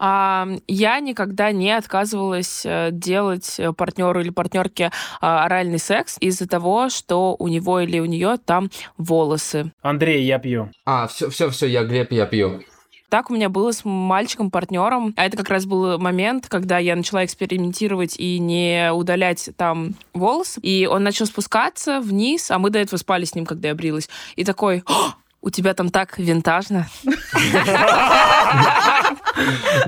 А, 0.02 0.48
я 0.66 0.98
никогда 1.00 1.52
не 1.52 1.72
отказывалась 1.72 2.62
э, 2.64 2.88
делать 2.90 3.60
партнеру 3.76 4.22
или 4.22 4.30
партнерке 4.30 4.90
а, 5.20 5.44
оральный 5.44 5.78
секс 5.78 6.16
из-за 6.20 6.48
того, 6.48 6.88
что 6.88 7.36
у 7.38 7.48
него 7.48 7.80
или 7.80 8.00
у 8.00 8.06
нее 8.06 8.38
там 8.42 8.70
волосы. 8.96 9.72
Андрей, 9.82 10.24
я 10.24 10.38
пью. 10.38 10.70
А, 10.86 11.06
все, 11.06 11.28
все, 11.28 11.50
все, 11.50 11.66
я 11.66 11.84
Глеб, 11.84 12.12
я 12.12 12.24
пью. 12.24 12.62
Так 13.10 13.30
у 13.30 13.34
меня 13.34 13.50
было 13.50 13.72
с 13.72 13.84
мальчиком-партнером. 13.84 15.12
А 15.16 15.26
это 15.26 15.36
как 15.36 15.50
раз 15.50 15.66
был 15.66 15.98
момент, 15.98 16.46
когда 16.48 16.78
я 16.78 16.96
начала 16.96 17.24
экспериментировать 17.24 18.16
и 18.16 18.38
не 18.38 18.90
удалять 18.92 19.50
там 19.56 19.94
волосы. 20.14 20.60
И 20.60 20.86
он 20.86 21.02
начал 21.02 21.26
спускаться 21.26 22.00
вниз, 22.00 22.50
а 22.50 22.58
мы 22.58 22.70
до 22.70 22.78
этого 22.78 22.98
спали 22.98 23.24
с 23.24 23.34
ним, 23.34 23.44
когда 23.44 23.68
я 23.68 23.74
брилась. 23.74 24.08
И 24.36 24.44
такой, 24.44 24.82
«О, 24.86 25.14
У 25.42 25.50
тебя 25.50 25.74
там 25.74 25.90
так 25.90 26.18
винтажно. 26.18 26.88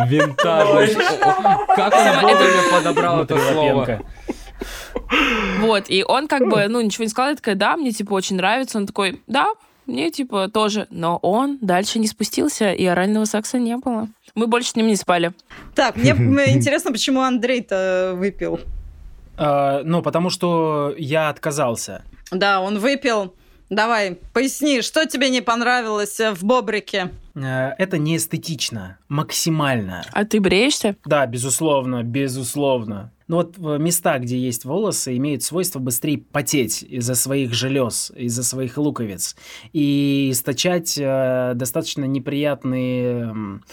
Винтажный. 0.06 0.94
Как 1.74 1.94
он 1.94 2.20
вовремя 2.20 2.70
подобрал 2.70 3.22
это 3.22 3.38
слово. 3.38 4.02
Вот, 5.60 5.84
и 5.88 6.04
он 6.06 6.28
как 6.28 6.48
бы, 6.48 6.66
ну, 6.68 6.80
ничего 6.80 7.04
не 7.04 7.10
сказал, 7.10 7.30
я 7.30 7.36
такая, 7.36 7.54
да, 7.54 7.76
мне, 7.76 7.92
типа, 7.92 8.12
очень 8.14 8.36
нравится. 8.36 8.78
Он 8.78 8.86
такой, 8.86 9.20
да, 9.26 9.46
мне, 9.86 10.10
типа, 10.10 10.48
тоже. 10.48 10.86
Но 10.90 11.18
он 11.18 11.58
дальше 11.60 11.98
не 11.98 12.06
спустился, 12.06 12.72
и 12.72 12.84
орального 12.86 13.24
секса 13.24 13.58
не 13.58 13.76
было. 13.76 14.08
Мы 14.34 14.46
больше 14.46 14.70
с 14.70 14.76
ним 14.76 14.86
не 14.86 14.96
спали. 14.96 15.32
Так, 15.74 15.96
мне 15.96 16.12
интересно, 16.54 16.92
почему 16.92 17.20
Андрей-то 17.20 18.14
выпил. 18.16 18.60
А, 19.36 19.82
Ну, 19.84 20.02
потому 20.02 20.30
что 20.30 20.94
я 20.96 21.28
отказался. 21.28 22.02
Да, 22.30 22.60
он 22.60 22.78
выпил. 22.78 23.34
Давай, 23.70 24.18
поясни, 24.32 24.82
что 24.82 25.06
тебе 25.06 25.30
не 25.30 25.40
понравилось 25.40 26.18
в 26.18 26.44
Бобрике? 26.44 27.10
Э, 27.34 27.70
Это 27.78 27.98
не 27.98 28.16
эстетично, 28.16 28.98
максимально. 29.08 30.04
А 30.12 30.24
ты 30.24 30.40
бреешься? 30.40 30.96
Да, 31.04 31.26
безусловно, 31.26 32.02
безусловно. 32.02 33.12
Но 33.28 33.36
вот 33.38 33.56
в 33.56 33.78
места, 33.78 34.18
где 34.18 34.38
есть 34.38 34.64
волосы, 34.64 35.16
имеют 35.16 35.42
свойство 35.42 35.78
быстрее 35.78 36.18
потеть 36.18 36.82
из-за 36.82 37.14
своих 37.14 37.54
желез, 37.54 38.12
из-за 38.14 38.44
своих 38.44 38.76
луковиц 38.76 39.36
и 39.72 40.28
источать 40.32 40.98
э, 40.98 41.52
достаточно 41.54 42.04
неприятные 42.04 43.22
м, 43.30 43.64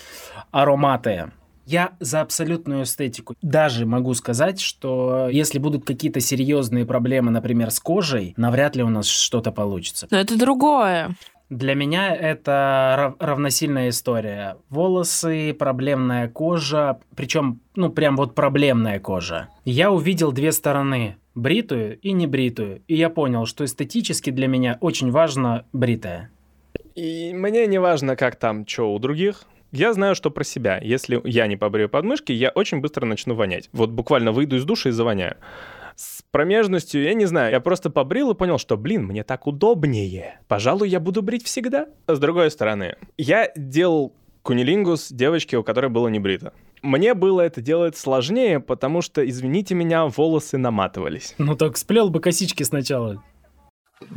ароматы. 0.52 1.32
Я 1.66 1.92
за 2.00 2.22
абсолютную 2.22 2.84
эстетику. 2.84 3.36
Даже 3.44 3.86
могу 3.86 4.14
сказать, 4.16 4.60
что 4.60 5.28
если 5.32 5.60
будут 5.60 5.86
какие-то 5.86 6.20
серьезные 6.20 6.86
проблемы, 6.86 7.30
например, 7.30 7.70
с 7.70 7.80
кожей, 7.80 8.34
навряд 8.38 8.76
ли 8.76 8.82
у 8.82 8.90
нас 8.90 9.08
что-то 9.08 9.52
получится. 9.52 10.08
Но 10.10 10.18
это 10.18 10.36
другое. 10.36 11.16
Для 11.50 11.74
меня 11.74 12.16
это 12.16 12.94
рав- 12.98 13.16
равносильная 13.20 13.90
история. 13.90 14.58
Волосы, 14.70 15.54
проблемная 15.54 16.28
кожа, 16.28 17.00
причем, 17.16 17.60
ну, 17.76 17.90
прям 17.90 18.18
вот 18.18 18.36
проблемная 18.36 19.00
кожа. 19.00 19.50
Я 19.66 19.92
увидел 19.92 20.32
две 20.32 20.52
стороны, 20.52 21.16
бритую 21.34 22.00
и 22.00 22.12
небритую, 22.12 22.84
и 22.88 22.96
я 22.96 23.10
понял, 23.10 23.48
что 23.48 23.66
эстетически 23.66 24.30
для 24.30 24.48
меня 24.48 24.78
очень 24.80 25.10
важно 25.10 25.66
бритая. 25.74 26.30
И 26.94 27.32
мне 27.34 27.66
не 27.66 27.80
важно, 27.80 28.16
как 28.16 28.36
там, 28.36 28.68
что 28.68 28.94
у 28.94 29.00
других. 29.00 29.44
Я 29.72 29.94
знаю, 29.94 30.16
что 30.16 30.32
про 30.32 30.44
себя. 30.44 30.80
Если 30.82 31.22
я 31.24 31.48
не 31.48 31.56
побрею 31.56 31.90
подмышки, 31.90 32.32
я 32.32 32.50
очень 32.50 32.80
быстро 32.80 33.06
начну 33.06 33.36
вонять. 33.36 33.70
Вот 33.72 33.90
буквально 33.90 34.32
выйду 34.32 34.56
из 34.56 34.66
душа 34.66 34.90
и 34.90 34.92
завоняю. 34.92 35.38
Промежностью, 36.32 37.02
я 37.02 37.16
не 37.16 37.26
знаю, 37.26 37.52
я 37.52 37.60
просто 37.60 37.90
побрил 37.90 38.30
и 38.32 38.36
понял, 38.36 38.60
что, 38.60 38.78
блин, 38.78 39.06
мне 39.06 39.24
так 39.24 39.48
удобнее. 39.48 40.40
Пожалуй, 40.48 40.88
я 40.88 41.00
буду 41.00 41.24
брить 41.24 41.44
всегда. 41.44 41.88
С 42.08 42.20
другой 42.20 42.52
стороны, 42.52 42.98
я 43.18 43.52
делал 43.56 44.14
кунилингус 44.44 45.12
девочке, 45.12 45.58
у 45.58 45.64
которой 45.64 45.88
было 45.88 46.08
не 46.08 46.20
брито. 46.20 46.54
Мне 46.84 47.16
было 47.16 47.42
это 47.42 47.62
делать 47.62 47.98
сложнее, 47.98 48.60
потому 48.60 49.02
что, 49.02 49.28
извините 49.28 49.74
меня, 49.74 50.06
волосы 50.06 50.60
наматывались. 50.60 51.34
Ну 51.40 51.56
так 51.56 51.78
сплел 51.78 52.10
бы 52.10 52.20
косички 52.20 52.62
сначала. 52.62 53.24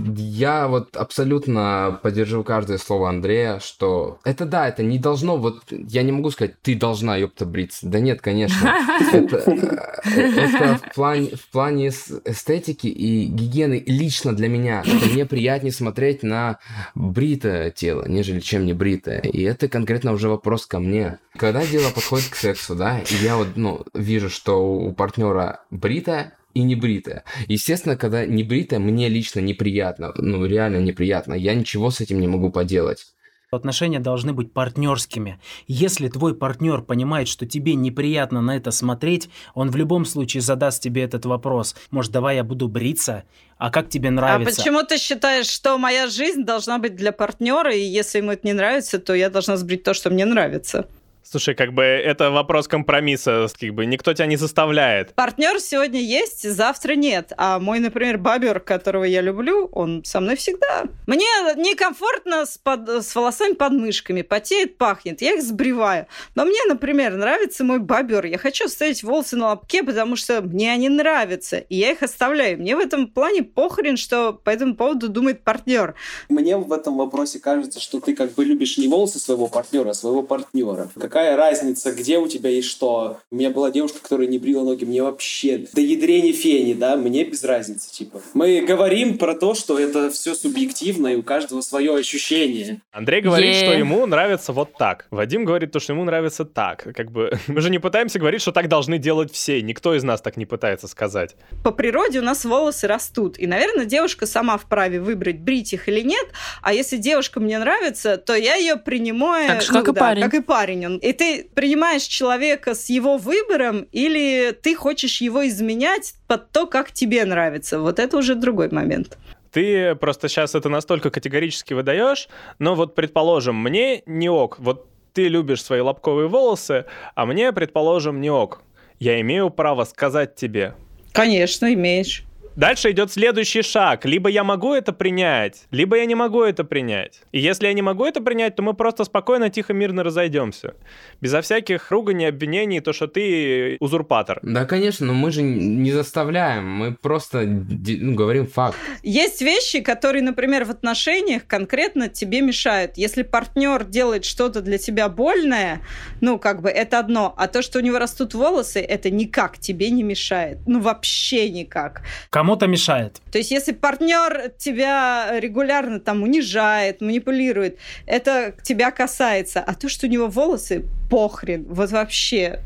Я 0.06 0.68
вот 0.68 0.96
абсолютно 0.96 1.98
поддержу 2.02 2.44
каждое 2.44 2.78
слово 2.78 3.08
Андрея, 3.08 3.58
что 3.60 4.18
это 4.24 4.44
да, 4.44 4.68
это 4.68 4.82
не 4.82 4.98
должно, 4.98 5.36
вот 5.36 5.64
я 5.70 6.02
не 6.02 6.12
могу 6.12 6.30
сказать, 6.30 6.60
ты 6.62 6.74
должна, 6.74 7.16
ёпта, 7.16 7.46
бриться. 7.46 7.86
Да 7.86 8.00
нет, 8.00 8.20
конечно. 8.20 8.74
Это, 9.12 9.36
э, 9.36 10.20
это 10.20 10.78
в, 10.78 10.94
плане, 10.94 11.30
в 11.30 11.48
плане 11.48 11.88
эс- 11.88 12.20
эстетики 12.24 12.86
и 12.86 13.26
гигиены 13.26 13.82
лично 13.86 14.34
для 14.34 14.48
меня. 14.48 14.84
Мне 15.12 15.26
приятнее 15.26 15.72
смотреть 15.72 16.22
на 16.22 16.58
бритое 16.94 17.70
тело, 17.70 18.06
нежели 18.06 18.40
чем 18.40 18.64
не 18.64 18.72
бритое. 18.72 19.20
И 19.20 19.42
это 19.42 19.68
конкретно 19.68 20.12
уже 20.12 20.28
вопрос 20.28 20.66
ко 20.66 20.78
мне. 20.78 21.18
Когда 21.36 21.64
дело 21.66 21.90
подходит 21.90 22.28
к 22.28 22.36
сексу, 22.36 22.74
да, 22.74 23.00
и 23.00 23.14
я 23.22 23.36
вот, 23.36 23.48
ну, 23.56 23.84
вижу, 23.94 24.30
что 24.30 24.62
у 24.64 24.92
партнера 24.92 25.60
бритое, 25.70 26.34
и 26.54 26.62
не 26.62 26.75
бритая. 26.75 27.25
Естественно, 27.49 27.97
когда 27.97 28.26
не 28.26 28.42
бритая, 28.42 28.80
мне 28.80 29.09
лично 29.09 29.40
неприятно. 29.40 30.12
Ну, 30.16 30.44
реально 30.44 30.78
неприятно. 30.78 31.35
Я 31.35 31.54
ничего 31.54 31.90
с 31.90 32.00
этим 32.00 32.21
не 32.21 32.28
могу 32.28 32.50
поделать. 32.50 33.06
Отношения 33.50 34.00
должны 34.00 34.32
быть 34.32 34.50
партнерскими. 34.54 35.38
Если 35.66 36.09
твой 36.09 36.35
партнер 36.35 36.81
понимает, 36.81 37.29
что 37.29 37.44
тебе 37.44 37.74
неприятно 37.74 38.40
на 38.40 38.57
это 38.57 38.70
смотреть, 38.70 39.29
он 39.55 39.70
в 39.70 39.76
любом 39.76 40.07
случае 40.07 40.40
задаст 40.40 40.83
тебе 40.83 41.03
этот 41.03 41.26
вопрос. 41.26 41.76
Может, 41.90 42.12
давай 42.12 42.37
я 42.37 42.44
буду 42.44 42.66
бриться? 42.66 43.24
А 43.59 43.70
как 43.70 43.90
тебе 43.90 44.09
А 44.09 44.12
нравится? 44.12 44.57
почему 44.57 44.83
ты 44.85 44.96
считаешь, 44.96 45.46
что 45.48 45.76
моя 45.76 46.07
жизнь 46.07 46.44
должна 46.44 46.79
быть 46.79 46.96
для 46.96 47.12
партнера, 47.12 47.74
и 47.74 47.83
если 47.83 48.18
ему 48.18 48.31
это 48.33 48.46
не 48.46 48.55
нравится, 48.55 48.98
то 48.98 49.14
я 49.14 49.29
должна 49.29 49.59
сбрить 49.59 49.83
то, 49.83 49.92
что 49.92 50.09
мне 50.09 50.24
нравится? 50.24 50.88
Слушай, 51.24 51.54
как 51.54 51.72
бы 51.72 51.82
это 51.82 52.30
вопрос 52.30 52.68
компромисса, 52.68 53.46
как 53.58 53.70
бы 53.70 53.87
никто 53.87 54.12
тебя 54.12 54.26
не 54.26 54.37
заставляет. 54.37 55.14
Партнер 55.14 55.61
сегодня 55.61 56.00
есть, 56.00 56.48
завтра 56.48 56.94
нет. 56.94 57.32
А 57.37 57.58
мой, 57.58 57.78
например, 57.78 58.18
бабер, 58.18 58.61
которого 58.61 59.04
я 59.04 59.20
люблю, 59.20 59.68
он 59.72 60.04
со 60.04 60.20
мной 60.20 60.37
всегда. 60.37 60.85
Мне 61.06 61.26
некомфортно 61.56 62.44
с, 62.44 62.58
под- 62.58 62.88
с 62.88 63.14
волосами 63.14 63.54
под 63.54 63.72
мышками, 63.72 64.22
потеет, 64.22 64.78
пахнет. 64.78 65.22
Я 65.22 65.35
их 65.35 65.42
сбриваю. 65.42 66.06
Но 66.35 66.44
мне, 66.44 66.58
например, 66.68 67.14
нравится 67.16 67.64
мой 67.64 67.78
бабер. 67.78 68.24
Я 68.26 68.38
хочу 68.38 68.66
оставить 68.66 69.02
волосы 69.02 69.37
на 69.37 69.50
лобке, 69.50 69.82
потому 69.82 70.16
что 70.16 70.42
мне 70.42 70.72
они 70.72 70.88
нравятся. 70.88 71.58
И 71.58 71.76
я 71.76 71.92
их 71.92 72.02
оставляю. 72.02 72.58
Мне 72.58 72.76
в 72.76 72.80
этом 72.80 73.06
плане 73.06 73.42
похрен, 73.42 73.96
что 73.96 74.32
по 74.32 74.50
этому 74.50 74.74
поводу 74.74 75.08
думает 75.08 75.44
партнер. 75.44 75.94
Мне 76.28 76.56
в 76.56 76.72
этом 76.72 76.96
вопросе 76.96 77.38
кажется, 77.38 77.80
что 77.80 78.00
ты 78.00 78.14
как 78.14 78.32
бы 78.32 78.44
любишь 78.44 78.76
не 78.78 78.88
волосы 78.88 79.18
своего 79.18 79.46
партнера, 79.48 79.90
а 79.90 79.94
своего 79.94 80.22
партнера. 80.22 80.88
Какая 81.12 81.37
разница, 81.37 81.92
где 81.92 82.16
у 82.16 82.27
тебя 82.27 82.48
есть 82.48 82.70
что? 82.70 83.18
У 83.31 83.37
меня 83.37 83.51
была 83.51 83.70
девушка, 83.70 83.98
которая 84.01 84.27
не 84.27 84.38
брила 84.38 84.64
ноги, 84.64 84.87
мне 84.87 85.03
вообще 85.03 85.66
до 85.75 85.83
ядрени 85.83 86.33
фени, 86.33 86.72
да, 86.72 86.96
мне 86.96 87.22
без 87.25 87.44
разницы, 87.44 87.92
типа. 87.92 88.22
Мы 88.33 88.62
говорим 88.62 89.18
про 89.18 89.35
то, 89.35 89.53
что 89.53 89.79
это 89.79 90.09
все 90.09 90.35
субъективно, 90.35 91.09
и 91.09 91.16
у 91.16 91.22
каждого 91.22 91.61
свое 91.61 91.94
ощущение. 91.94 92.81
Андрей 92.92 93.20
говорит, 93.20 93.57
что 93.57 93.75
ему 93.75 94.07
нравится 94.07 94.55
вот 94.55 94.72
так. 94.79 95.07
Вадим 95.11 95.44
говорит 95.44 95.70
то, 95.70 95.81
что 95.81 95.92
ему 95.92 96.05
нравится 96.05 96.46
так. 96.46 96.83
Как 96.94 97.11
бы 97.11 97.38
мы 97.46 97.61
же 97.61 97.68
не 97.68 97.79
пытаемся 97.79 98.18
говорить, 98.18 98.40
что 98.40 98.53
так 98.53 98.68
должны 98.68 98.96
делать 98.96 99.31
все. 99.31 99.61
Никто 99.61 99.94
из 99.94 100.05
нас 100.05 100.22
так 100.22 100.38
не 100.38 100.46
пытается 100.46 100.88
сказать. 100.88 101.37
по 101.62 101.72
природе 101.72 102.20
у 102.20 102.22
нас 102.22 102.46
волосы 102.46 102.87
растут. 102.87 103.38
И, 103.38 103.46
наверное, 103.46 103.85
девушка 103.85 104.25
сама 104.25 104.57
вправе 104.57 104.98
выбрать, 104.98 105.40
брить 105.40 105.75
их 105.75 105.90
или 105.90 106.01
нет. 106.01 106.27
А 106.62 106.72
если 106.72 106.96
девушка 106.96 107.38
мне 107.38 107.59
нравится, 107.59 108.16
то 108.16 108.35
я 108.35 108.55
ее 108.55 108.77
принимаю... 108.77 109.48
Так 109.48 109.61
же, 109.61 109.72
как 109.75 109.88
и 109.88 109.92
да, 109.92 110.01
парень. 110.01 110.22
Как 110.22 110.33
и 110.33 110.40
парень. 110.40 110.87
Он- 110.87 111.01
И 111.02 111.12
ты 111.12 111.50
принимаешь 111.52 112.04
человека 112.04 112.76
с 112.76 112.88
его 112.88 113.16
выбором, 113.16 113.88
или 113.90 114.52
ты 114.52 114.76
хочешь 114.76 115.20
его 115.20 115.46
изменять 115.48 116.14
под 116.28 116.52
то, 116.52 116.66
как 116.66 116.92
тебе 116.92 117.24
нравится. 117.24 117.80
Вот 117.80 117.98
это 117.98 118.16
уже 118.16 118.36
другой 118.36 118.70
момент. 118.70 119.18
Ты 119.50 119.96
просто 119.96 120.28
сейчас 120.28 120.54
это 120.54 120.68
настолько 120.68 121.10
категорически 121.10 121.74
выдаешь, 121.74 122.28
но 122.60 122.76
вот, 122.76 122.94
предположим, 122.94 123.56
мне 123.56 124.04
не 124.06 124.30
ок. 124.30 124.60
Вот 124.60 124.86
ты 125.12 125.26
любишь 125.26 125.64
свои 125.64 125.80
лобковые 125.80 126.28
волосы, 126.28 126.86
а 127.16 127.26
мне, 127.26 127.52
предположим, 127.52 128.20
не 128.20 128.30
ок. 128.30 128.62
Я 129.00 129.20
имею 129.20 129.50
право 129.50 129.84
сказать 129.84 130.36
тебе. 130.36 130.74
Конечно, 131.12 131.74
имеешь. 131.74 132.22
Дальше 132.56 132.90
идет 132.90 133.10
следующий 133.10 133.62
шаг. 133.62 134.04
Либо 134.04 134.28
я 134.28 134.44
могу 134.44 134.74
это 134.74 134.92
принять, 134.92 135.62
либо 135.70 135.96
я 135.96 136.04
не 136.04 136.14
могу 136.14 136.42
это 136.42 136.64
принять. 136.64 137.20
И 137.32 137.40
если 137.40 137.66
я 137.66 137.72
не 137.72 137.82
могу 137.82 138.04
это 138.04 138.20
принять, 138.20 138.56
то 138.56 138.62
мы 138.62 138.74
просто 138.74 139.04
спокойно, 139.04 139.48
тихо, 139.48 139.72
мирно 139.72 140.02
разойдемся. 140.02 140.74
Безо 141.20 141.40
всяких 141.40 141.90
руганий, 141.90 142.28
обвинений, 142.28 142.80
то, 142.80 142.92
что 142.92 143.06
ты 143.06 143.76
узурпатор. 143.80 144.38
Да, 144.42 144.66
конечно, 144.66 145.06
но 145.06 145.14
мы 145.14 145.30
же 145.30 145.42
не 145.42 145.92
заставляем, 145.92 146.68
мы 146.68 146.94
просто 146.94 147.42
ну, 147.44 148.14
говорим 148.14 148.46
факт. 148.46 148.76
Есть 149.02 149.40
вещи, 149.40 149.80
которые, 149.80 150.22
например, 150.22 150.64
в 150.64 150.70
отношениях 150.70 151.46
конкретно 151.46 152.08
тебе 152.08 152.42
мешают. 152.42 152.92
Если 152.96 153.22
партнер 153.22 153.84
делает 153.84 154.24
что-то 154.24 154.60
для 154.60 154.76
тебя 154.76 155.08
больное, 155.08 155.80
ну, 156.20 156.38
как 156.38 156.60
бы 156.60 156.68
это 156.68 156.98
одно. 156.98 157.34
А 157.36 157.48
то, 157.48 157.62
что 157.62 157.78
у 157.78 157.82
него 157.82 157.98
растут 157.98 158.34
волосы, 158.34 158.80
это 158.80 159.10
никак 159.10 159.58
тебе 159.58 159.90
не 159.90 160.02
мешает. 160.02 160.58
Ну, 160.66 160.80
вообще 160.80 161.48
никак. 161.48 162.02
Кому-то 162.42 162.66
мешает. 162.66 163.20
То 163.31 163.38
есть, 163.38 163.52
если 163.52 163.70
партнер 163.70 164.50
тебя 164.59 165.38
регулярно 165.38 166.00
там 166.00 166.24
унижает, 166.24 167.00
манипулирует, 167.00 167.78
это 168.05 168.52
тебя 168.64 168.90
касается. 168.90 169.61
А 169.61 169.74
то, 169.76 169.88
что 169.88 170.09
у 170.09 170.11
него 170.11 170.26
волосы, 170.26 170.85
похрен. 171.09 171.64
Вот 171.68 171.92
вообще. 171.92 172.59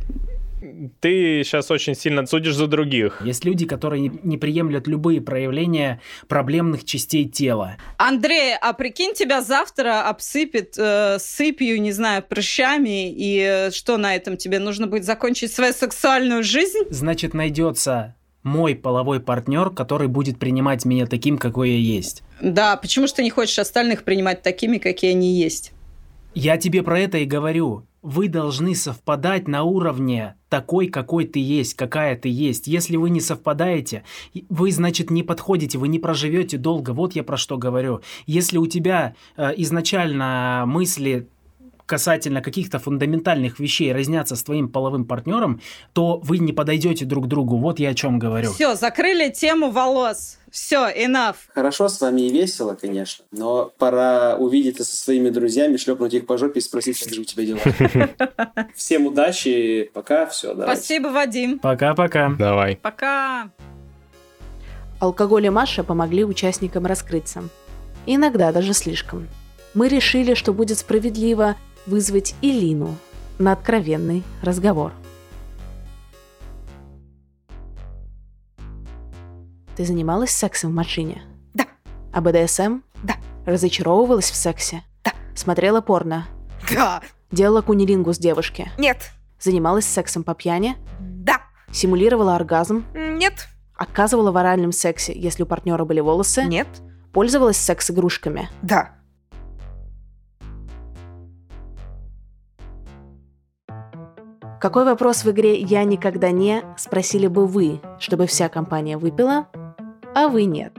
Ты 1.01 1.43
сейчас 1.45 1.71
очень 1.71 1.95
сильно 1.95 2.25
судишь 2.25 2.55
за 2.55 2.69
других. 2.69 3.21
Есть 3.23 3.45
люди, 3.45 3.67
которые 3.67 4.11
не, 4.23 4.39
приемлют 4.39 4.87
любые 4.87 5.21
проявления 5.21 6.01
проблемных 6.27 6.87
частей 6.87 7.29
тела. 7.29 7.77
Андрей, 7.99 8.55
а 8.59 8.73
прикинь, 8.73 9.12
тебя 9.12 9.43
завтра 9.43 10.09
обсыпет 10.09 10.77
э, 10.79 11.19
сыпью, 11.21 11.83
не 11.83 11.93
знаю, 11.93 12.23
прыщами, 12.23 13.12
и 13.12 13.41
э, 13.41 13.71
что 13.73 13.99
на 13.99 14.17
этом 14.17 14.39
тебе 14.39 14.59
нужно 14.59 14.87
будет 14.87 15.05
закончить 15.05 15.53
свою 15.53 15.75
сексуальную 15.75 16.43
жизнь? 16.43 16.79
Значит, 16.89 17.35
найдется 17.35 18.15
мой 18.47 18.75
половой 18.75 19.21
партнер, 19.21 19.71
который 19.71 20.09
будет 20.09 20.39
принимать 20.39 20.85
меня 20.87 21.07
таким, 21.07 21.37
какой 21.37 21.71
я 21.71 21.77
есть. 21.77 22.23
Да, 22.41 22.77
почему 22.77 23.07
же 23.07 23.15
ты 23.15 23.23
не 23.23 23.31
хочешь 23.31 23.59
остальных 23.59 24.05
принимать 24.05 24.43
такими, 24.43 24.79
какие 24.79 25.11
они 25.11 25.35
есть? 25.35 25.73
Я 26.35 26.57
тебе 26.57 26.83
про 26.83 27.01
это 27.01 27.19
и 27.19 27.25
говорю. 27.25 27.87
Вы 28.03 28.29
должны 28.29 28.75
совпадать 28.75 29.49
на 29.49 29.65
уровне 29.65 30.37
такой, 30.49 30.87
какой 30.89 31.25
ты 31.25 31.41
есть, 31.41 31.75
какая 31.75 32.15
ты 32.15 32.29
есть. 32.29 32.67
Если 32.67 32.97
вы 32.97 33.11
не 33.11 33.21
совпадаете, 33.21 34.05
вы, 34.49 34.71
значит, 34.71 35.11
не 35.11 35.23
подходите, 35.23 35.79
вы 35.79 35.89
не 35.89 35.99
проживете 35.99 36.57
долго. 36.57 36.91
Вот 36.91 37.17
я 37.17 37.25
про 37.25 37.37
что 37.37 37.57
говорю. 37.57 38.03
Если 38.27 38.59
у 38.59 38.67
тебя 38.67 39.17
э, 39.37 39.55
изначально 39.57 40.65
мысли 40.67 41.27
касательно 41.87 42.42
каких-то 42.42 42.79
фундаментальных 42.79 43.59
вещей 43.59 43.92
разнятся 43.92 44.37
с 44.37 44.42
твоим 44.42 44.68
половым 44.68 45.05
партнером, 45.05 45.61
то 45.92 46.18
вы 46.18 46.38
не 46.38 46.53
подойдете 46.53 47.05
друг 47.05 47.25
к 47.25 47.29
другу. 47.29 47.57
Вот 47.57 47.79
я 47.79 47.90
о 47.90 47.94
чем 47.94 48.18
говорю. 48.18 48.53
Все, 48.53 48.75
закрыли 48.75 49.31
тему 49.31 49.70
волос. 49.70 50.38
Все, 50.51 50.88
enough. 50.88 51.37
Хорошо 51.55 51.88
с 51.88 52.01
вами 52.01 52.22
и 52.22 52.31
весело, 52.31 52.75
конечно, 52.75 53.25
но 53.31 53.70
пора 53.79 54.37
увидеться 54.37 54.85
со 54.85 54.96
своими 54.96 55.29
друзьями, 55.29 55.77
шлепнуть 55.77 56.14
их 56.14 56.27
по 56.27 56.38
жопе 56.38 56.61
и 56.61 56.62
спросить, 56.62 56.99
как 56.99 57.12
же 57.12 57.20
у 57.20 57.25
тебя 57.25 57.44
дела. 57.44 57.61
Всем 58.75 59.07
удачи, 59.07 59.90
пока, 59.92 60.27
все, 60.27 60.55
давай. 60.55 60.77
Спасибо, 60.77 61.09
Вадим. 61.09 61.59
Пока-пока. 61.59 62.31
Давай. 62.38 62.77
Пока. 62.77 63.51
Алкоголь 64.99 65.46
и 65.46 65.51
Маша 65.51 65.85
помогли 65.85 66.25
участникам 66.25 66.87
раскрыться. 66.87 67.44
Иногда 68.07 68.51
даже 68.51 68.72
слишком. 68.72 69.29
Мы 69.75 69.88
решили, 69.88 70.33
что 70.33 70.55
будет 70.55 70.79
справедливо 70.79 71.57
вызвать 71.87 72.35
Илину 72.42 72.96
на 73.38 73.53
откровенный 73.53 74.25
разговор. 74.42 74.92
Ты 79.77 79.85
занималась 79.85 80.31
сексом 80.31 80.70
в 80.70 80.75
машине? 80.75 81.22
Да. 81.53 81.66
А 82.12 82.20
БДСМ? 82.20 82.81
Да. 83.03 83.16
Разочаровывалась 83.44 84.31
в 84.31 84.35
сексе? 84.35 84.83
Да. 85.05 85.12
Смотрела 85.35 85.83
порно? 85.83 86.27
Да. 86.72 87.03
Делала 87.31 87.61
кунилингус 87.61 88.18
девушке? 88.18 88.72
Нет. 88.79 89.11
Занималась 89.38 89.85
сексом 89.85 90.25
по 90.25 90.35
пьяни? 90.35 90.77
Да. 90.99 91.42
Симулировала 91.70 92.37
оргазм? 92.37 92.87
Нет. 92.94 93.49
Отказывала 93.77 94.33
в 94.33 94.37
оральном 94.38 94.72
сексе, 94.72 95.12
если 95.14 95.42
у 95.42 95.46
партнера 95.46 95.85
были 95.85 96.01
волосы? 96.01 96.44
Нет. 96.44 96.68
Пользовалась 97.12 97.59
секс-игрушками? 97.59 98.49
Да. 98.62 98.96
Какой 104.59 104.87
вопрос 104.87 105.23
в 105.23 105.31
игре 105.31 105.61
«Я 105.61 105.85
никогда 105.85 106.31
не» 106.31 106.62
спросили 106.79 107.27
бы 107.27 107.47
вы, 107.47 107.81
чтобы 107.99 108.27
вся 108.27 108.49
компания 108.49 108.97
выпила, 108.97 109.49
а 110.14 110.29
вы 110.29 110.45
нет? 110.45 110.73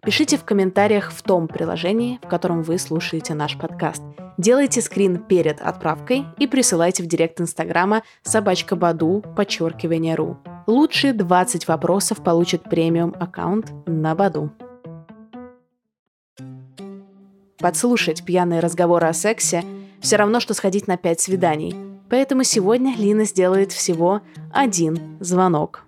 Пишите 0.00 0.36
в 0.36 0.44
комментариях 0.44 1.10
в 1.10 1.20
том 1.22 1.48
приложении, 1.48 2.20
в 2.22 2.28
котором 2.28 2.62
вы 2.62 2.78
слушаете 2.78 3.34
наш 3.34 3.58
подкаст. 3.58 4.02
Делайте 4.38 4.80
скрин 4.80 5.18
перед 5.18 5.60
отправкой 5.60 6.24
и 6.38 6.46
присылайте 6.46 7.02
в 7.02 7.06
директ 7.06 7.40
Инстаграма 7.40 8.04
собачка 8.22 8.76
Баду, 8.76 9.24
подчеркивание 9.36 10.14
ру. 10.14 10.38
Лучшие 10.68 11.12
20 11.12 11.66
вопросов 11.66 12.22
получат 12.22 12.62
премиум 12.62 13.12
аккаунт 13.18 13.72
на 13.86 14.14
Баду. 14.14 14.52
Подслушать 17.58 18.24
пьяные 18.24 18.60
разговоры 18.60 19.08
о 19.08 19.12
сексе 19.12 19.64
все 20.00 20.14
равно, 20.14 20.38
что 20.38 20.54
сходить 20.54 20.86
на 20.86 20.96
5 20.96 21.20
свиданий– 21.20 21.74
Поэтому 22.10 22.42
сегодня 22.42 22.94
Лина 22.96 23.24
сделает 23.24 23.72
всего 23.72 24.20
один 24.52 25.16
звонок. 25.20 25.84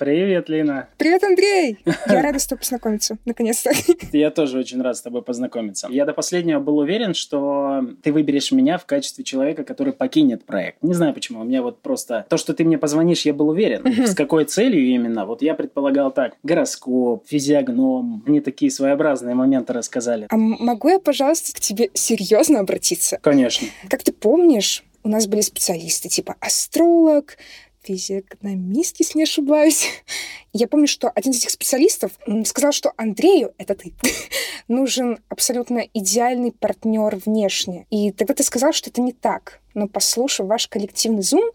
Привет, 0.00 0.48
Лина. 0.48 0.88
Привет, 0.96 1.22
Андрей! 1.24 1.76
Я 2.08 2.22
рада 2.22 2.38
с 2.38 2.46
тобой 2.46 2.60
познакомиться, 2.60 3.18
наконец-то. 3.26 3.70
Я 4.12 4.30
тоже 4.30 4.58
очень 4.58 4.80
рад 4.80 4.96
с 4.96 5.02
тобой 5.02 5.20
познакомиться. 5.20 5.88
Я 5.90 6.06
до 6.06 6.14
последнего 6.14 6.58
был 6.58 6.78
уверен, 6.78 7.12
что 7.12 7.82
ты 8.02 8.10
выберешь 8.10 8.50
меня 8.50 8.78
в 8.78 8.86
качестве 8.86 9.24
человека, 9.24 9.62
который 9.62 9.92
покинет 9.92 10.46
проект. 10.46 10.82
Не 10.82 10.94
знаю 10.94 11.12
почему, 11.12 11.42
у 11.42 11.44
меня 11.44 11.60
вот 11.60 11.82
просто... 11.82 12.24
То, 12.30 12.38
что 12.38 12.54
ты 12.54 12.64
мне 12.64 12.78
позвонишь, 12.78 13.26
я 13.26 13.34
был 13.34 13.50
уверен. 13.50 14.06
С 14.06 14.14
какой 14.14 14.46
целью 14.46 14.86
именно? 14.86 15.26
Вот 15.26 15.42
я 15.42 15.52
предполагал 15.52 16.10
так. 16.10 16.34
Гороскоп, 16.44 17.26
физиогном. 17.28 18.22
Мне 18.24 18.40
такие 18.40 18.70
своеобразные 18.70 19.34
моменты 19.34 19.74
рассказали. 19.74 20.28
А 20.30 20.36
могу 20.38 20.88
я, 20.88 20.98
пожалуйста, 20.98 21.54
к 21.54 21.60
тебе 21.60 21.90
серьезно 21.92 22.60
обратиться? 22.60 23.18
Конечно. 23.20 23.68
Как 23.90 24.02
ты 24.02 24.12
помнишь, 24.12 24.82
у 25.02 25.10
нас 25.10 25.26
были 25.26 25.42
специалисты 25.42 26.08
типа 26.08 26.36
астролог, 26.40 27.36
физиогномист, 27.90 28.96
если 29.00 29.18
не 29.18 29.24
ошибаюсь. 29.24 29.88
Я 30.52 30.68
помню, 30.68 30.86
что 30.86 31.08
один 31.08 31.32
из 31.32 31.38
этих 31.38 31.50
специалистов 31.50 32.12
сказал, 32.44 32.72
что 32.72 32.92
Андрею, 32.96 33.52
это 33.58 33.74
ты, 33.74 33.92
нужен 34.68 35.18
абсолютно 35.28 35.78
идеальный 35.92 36.52
партнер 36.52 37.16
внешне. 37.16 37.86
И 37.90 38.12
тогда 38.12 38.34
ты 38.34 38.42
сказал, 38.44 38.72
что 38.72 38.90
это 38.90 39.00
не 39.00 39.12
так. 39.12 39.60
Но 39.74 39.88
послушав 39.88 40.46
ваш 40.46 40.68
коллективный 40.68 41.22
зум, 41.22 41.50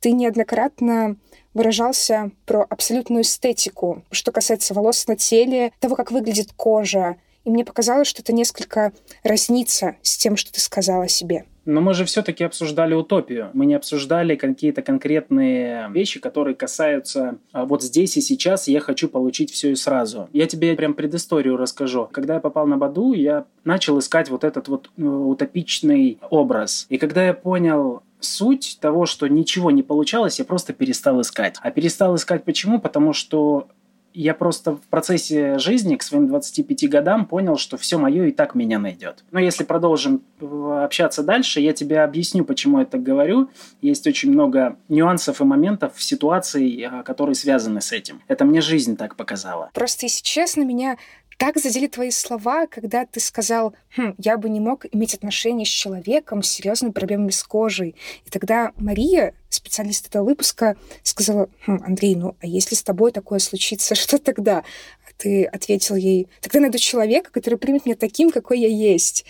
ты 0.00 0.12
неоднократно 0.12 1.16
выражался 1.54 2.32
про 2.44 2.66
абсолютную 2.68 3.22
эстетику, 3.22 4.02
что 4.10 4.32
касается 4.32 4.74
волос 4.74 5.06
на 5.06 5.16
теле, 5.16 5.72
того, 5.78 5.94
как 5.94 6.10
выглядит 6.10 6.52
кожа. 6.52 7.16
И 7.46 7.50
мне 7.50 7.64
показалось, 7.64 8.08
что 8.08 8.22
это 8.22 8.32
несколько 8.32 8.92
разнится 9.22 9.94
с 10.02 10.16
тем, 10.18 10.36
что 10.36 10.52
ты 10.52 10.60
сказала 10.60 11.06
себе. 11.06 11.44
Но 11.64 11.80
мы 11.80 11.94
же 11.94 12.04
все-таки 12.04 12.42
обсуждали 12.42 12.92
утопию. 12.94 13.50
Мы 13.52 13.66
не 13.66 13.74
обсуждали 13.74 14.34
какие-то 14.34 14.82
конкретные 14.82 15.88
вещи, 15.90 16.18
которые 16.18 16.56
касаются 16.56 17.38
а, 17.52 17.64
вот 17.64 17.84
здесь 17.84 18.16
и 18.16 18.20
сейчас 18.20 18.66
я 18.66 18.80
хочу 18.80 19.08
получить 19.08 19.52
все 19.52 19.70
и 19.70 19.76
сразу. 19.76 20.28
Я 20.32 20.46
тебе 20.46 20.74
прям 20.74 20.94
предысторию 20.94 21.56
расскажу. 21.56 22.08
Когда 22.10 22.34
я 22.34 22.40
попал 22.40 22.66
на 22.66 22.78
Баду, 22.78 23.12
я 23.12 23.46
начал 23.62 23.98
искать 24.00 24.28
вот 24.28 24.42
этот 24.42 24.66
вот 24.66 24.90
э, 24.96 25.02
утопичный 25.02 26.18
образ. 26.30 26.86
И 26.88 26.98
когда 26.98 27.26
я 27.26 27.32
понял, 27.34 28.02
суть 28.18 28.78
того, 28.80 29.06
что 29.06 29.28
ничего 29.28 29.70
не 29.70 29.84
получалось, 29.84 30.40
я 30.40 30.44
просто 30.44 30.72
перестал 30.72 31.20
искать. 31.20 31.56
А 31.60 31.70
перестал 31.70 32.16
искать 32.16 32.44
почему? 32.44 32.80
Потому 32.80 33.12
что 33.12 33.68
я 34.16 34.32
просто 34.32 34.72
в 34.72 34.80
процессе 34.80 35.58
жизни 35.58 35.96
к 35.96 36.02
своим 36.02 36.26
25 36.26 36.88
годам 36.88 37.26
понял, 37.26 37.58
что 37.58 37.76
все 37.76 37.98
мое 37.98 38.24
и 38.24 38.32
так 38.32 38.54
меня 38.54 38.78
найдет. 38.78 39.22
Но 39.30 39.38
если 39.38 39.62
продолжим 39.62 40.22
э, 40.40 40.80
общаться 40.84 41.22
дальше, 41.22 41.60
я 41.60 41.74
тебе 41.74 42.00
объясню, 42.00 42.44
почему 42.44 42.78
я 42.78 42.86
так 42.86 43.02
говорю. 43.02 43.50
Есть 43.82 44.06
очень 44.06 44.30
много 44.30 44.76
нюансов 44.88 45.42
и 45.42 45.44
моментов 45.44 45.94
в 45.96 46.02
ситуации, 46.02 46.82
э, 46.82 47.02
которые 47.02 47.34
связаны 47.34 47.82
с 47.82 47.92
этим. 47.92 48.22
Это 48.26 48.46
мне 48.46 48.62
жизнь 48.62 48.96
так 48.96 49.16
показала. 49.16 49.70
Просто, 49.74 50.06
если 50.06 50.22
честно, 50.22 50.62
меня 50.62 50.96
так 51.36 51.58
задели 51.58 51.86
твои 51.86 52.10
слова, 52.10 52.66
когда 52.66 53.04
ты 53.04 53.20
сказал, 53.20 53.74
хм, 53.96 54.14
я 54.18 54.38
бы 54.38 54.48
не 54.48 54.60
мог 54.60 54.86
иметь 54.92 55.14
отношения 55.14 55.64
с 55.64 55.68
человеком 55.68 56.42
с 56.42 56.48
серьезными 56.48 56.92
проблемами 56.92 57.30
с 57.30 57.42
кожей. 57.42 57.94
И 58.24 58.30
тогда 58.30 58.72
Мария, 58.76 59.34
специалист 59.50 60.08
этого 60.08 60.24
выпуска, 60.24 60.76
сказала, 61.02 61.48
хм, 61.66 61.82
Андрей, 61.84 62.14
ну 62.14 62.36
а 62.40 62.46
если 62.46 62.74
с 62.74 62.82
тобой 62.82 63.12
такое 63.12 63.38
случится, 63.38 63.94
что 63.96 64.18
тогда? 64.18 64.58
А 64.58 65.12
ты 65.18 65.44
ответил 65.44 65.96
ей, 65.96 66.28
тогда 66.40 66.60
найду 66.60 66.78
человека, 66.78 67.30
который 67.30 67.58
примет 67.58 67.84
меня 67.84 67.96
таким, 67.96 68.30
какой 68.30 68.60
я 68.60 68.68
есть. 68.68 69.26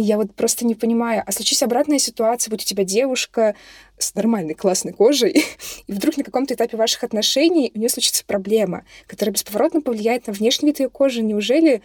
И 0.00 0.02
я 0.02 0.16
вот 0.16 0.34
просто 0.34 0.64
не 0.64 0.74
понимаю, 0.74 1.22
а 1.26 1.30
случись 1.30 1.62
обратная 1.62 1.98
ситуация, 1.98 2.50
будь 2.50 2.62
у 2.62 2.64
тебя 2.64 2.84
девушка 2.84 3.54
с 3.98 4.14
нормальной 4.14 4.54
классной 4.54 4.94
кожей, 4.94 5.44
и 5.86 5.92
вдруг 5.92 6.16
на 6.16 6.24
каком-то 6.24 6.54
этапе 6.54 6.78
ваших 6.78 7.04
отношений 7.04 7.70
у 7.74 7.78
нее 7.78 7.90
случится 7.90 8.24
проблема, 8.24 8.84
которая 9.06 9.34
бесповоротно 9.34 9.82
повлияет 9.82 10.26
на 10.26 10.32
внешний 10.32 10.68
вид 10.68 10.80
ее 10.80 10.88
кожи. 10.88 11.22
Неужели 11.22 11.82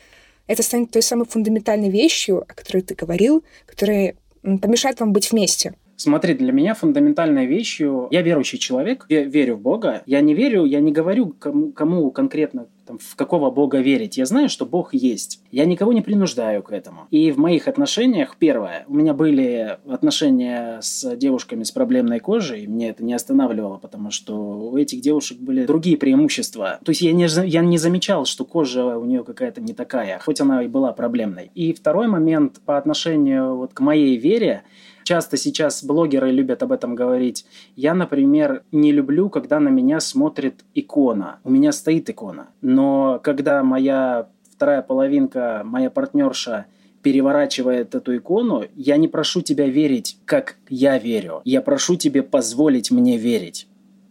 это 0.48 0.64
станет 0.64 0.92
той 0.92 1.02
самой 1.02 1.26
фундаментальной 1.26 1.90
вещью, 1.90 2.44
о 2.44 2.54
которой 2.54 2.84
ты 2.84 2.96
говорил, 2.96 3.44
которая 3.66 4.16
помешает 4.42 5.02
вам 5.02 5.12
быть 5.12 5.34
вместе? 5.34 5.74
Смотри, 5.98 6.36
для 6.36 6.54
меня 6.54 6.74
фундаментальной 6.74 7.48
вещью... 7.48 8.08
Я 8.12 8.22
верующий 8.22 8.60
человек, 8.60 9.08
я 9.10 9.24
верю 9.24 9.58
в 9.58 9.60
Бога. 9.60 10.04
Я 10.06 10.22
не 10.22 10.34
верю, 10.34 10.64
я 10.64 10.80
не 10.80 10.94
говорю, 10.94 11.36
кому, 11.38 11.74
кому 11.74 12.12
конкретно 12.12 12.68
там, 12.86 12.98
в 13.00 13.16
какого 13.16 13.52
Бога 13.52 13.80
верить. 13.80 14.18
Я 14.18 14.26
знаю, 14.26 14.50
что 14.50 14.66
Бог 14.66 14.94
есть. 14.94 15.42
Я 15.52 15.66
никого 15.66 15.94
не 15.94 16.02
принуждаю 16.02 16.62
к 16.64 16.72
этому. 16.72 17.08
И 17.12 17.32
в 17.32 17.38
моих 17.38 17.68
отношениях, 17.68 18.36
первое, 18.38 18.86
у 18.88 18.94
меня 18.94 19.14
были 19.14 19.78
отношения 19.88 20.80
с 20.82 21.16
девушками 21.16 21.64
с 21.64 21.72
проблемной 21.72 22.20
кожей, 22.20 22.64
и 22.64 22.68
мне 22.68 22.90
это 22.90 23.04
не 23.04 23.14
останавливало, 23.14 23.78
потому 23.78 24.12
что 24.12 24.36
у 24.36 24.78
этих 24.78 25.02
девушек 25.02 25.40
были 25.40 25.66
другие 25.66 25.98
преимущества. 25.98 26.80
То 26.84 26.92
есть 26.92 27.02
я 27.02 27.14
не, 27.14 27.28
я 27.48 27.62
не 27.62 27.78
замечал, 27.78 28.26
что 28.26 28.46
кожа 28.46 28.98
у 28.98 29.06
нее 29.06 29.24
какая-то 29.24 29.62
не 29.62 29.74
такая, 29.74 30.20
хоть 30.20 30.42
она 30.42 30.64
и 30.64 30.68
была 30.68 30.94
проблемной. 30.94 31.52
И 31.56 31.74
второй 31.74 32.08
момент 32.08 32.62
по 32.66 32.78
отношению 32.78 33.56
вот 33.56 33.74
к 33.74 33.80
моей 33.80 34.18
вере, 34.18 34.64
Часто 35.06 35.38
сейчас 35.38 35.84
блогеры 35.84 36.32
любят 36.32 36.64
об 36.64 36.72
этом 36.72 36.96
говорить. 36.96 37.46
Я, 37.76 37.94
например, 37.94 38.64
не 38.72 38.92
люблю, 38.92 39.30
когда 39.30 39.60
на 39.60 39.70
меня 39.70 40.00
смотрит 40.00 40.66
икона. 40.74 41.40
У 41.44 41.52
меня 41.52 41.72
стоит 41.74 42.10
икона. 42.10 42.48
Но 42.62 43.20
когда 43.24 43.62
моя 43.62 44.30
вторая 44.52 44.82
половинка, 44.82 45.62
моя 45.64 45.92
партнерша 45.92 46.66
переворачивает 47.04 47.94
эту 47.94 48.18
икону, 48.18 48.64
я 48.76 48.98
не 48.98 49.08
прошу 49.08 49.44
тебя 49.44 49.68
верить, 49.68 50.18
как 50.26 50.56
я 50.70 50.98
верю. 50.98 51.42
Я 51.46 51.62
прошу 51.62 51.98
тебе 51.98 52.24
позволить 52.24 52.90
мне 52.90 53.20
верить. 53.20 53.68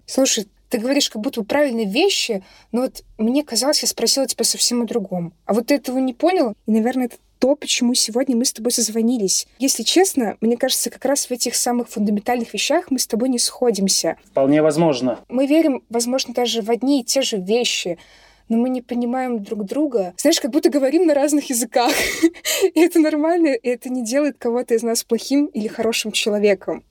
Слушай, 0.06 0.46
ты 0.68 0.78
говоришь 0.78 1.10
как 1.10 1.20
будто 1.20 1.40
бы 1.40 1.46
правильные 1.46 1.90
вещи, 1.90 2.44
но 2.70 2.82
вот 2.82 3.02
мне 3.18 3.42
казалось, 3.42 3.82
я 3.82 3.88
спросила 3.88 4.28
тебя 4.28 4.44
совсем 4.44 4.82
о 4.82 4.86
другом. 4.86 5.32
А 5.44 5.54
вот 5.54 5.66
ты 5.66 5.74
этого 5.74 5.98
не 5.98 6.14
понял, 6.14 6.54
и, 6.66 6.70
наверное, 6.70 7.06
это 7.06 7.16
то, 7.44 7.56
почему 7.56 7.92
сегодня 7.92 8.34
мы 8.34 8.46
с 8.46 8.54
тобой 8.54 8.72
созвонились. 8.72 9.46
Если 9.58 9.82
честно, 9.82 10.38
мне 10.40 10.56
кажется, 10.56 10.88
как 10.88 11.04
раз 11.04 11.26
в 11.26 11.30
этих 11.30 11.56
самых 11.56 11.90
фундаментальных 11.90 12.54
вещах 12.54 12.86
мы 12.88 12.98
с 12.98 13.06
тобой 13.06 13.28
не 13.28 13.38
сходимся. 13.38 14.16
Вполне 14.24 14.62
возможно. 14.62 15.20
Мы 15.28 15.46
верим, 15.46 15.84
возможно, 15.90 16.32
даже 16.32 16.62
в 16.62 16.70
одни 16.70 17.02
и 17.02 17.04
те 17.04 17.20
же 17.20 17.36
вещи, 17.36 17.98
но 18.48 18.56
мы 18.56 18.70
не 18.70 18.80
понимаем 18.80 19.42
друг 19.42 19.66
друга. 19.66 20.14
Знаешь, 20.16 20.40
как 20.40 20.52
будто 20.52 20.70
говорим 20.70 21.04
на 21.06 21.12
разных 21.12 21.50
языках. 21.50 21.92
и 22.62 22.80
это 22.80 22.98
нормально, 22.98 23.48
и 23.48 23.68
это 23.68 23.90
не 23.90 24.02
делает 24.02 24.38
кого-то 24.38 24.72
из 24.72 24.82
нас 24.82 25.04
плохим 25.04 25.44
или 25.44 25.68
хорошим 25.68 26.12
человеком. 26.12 26.82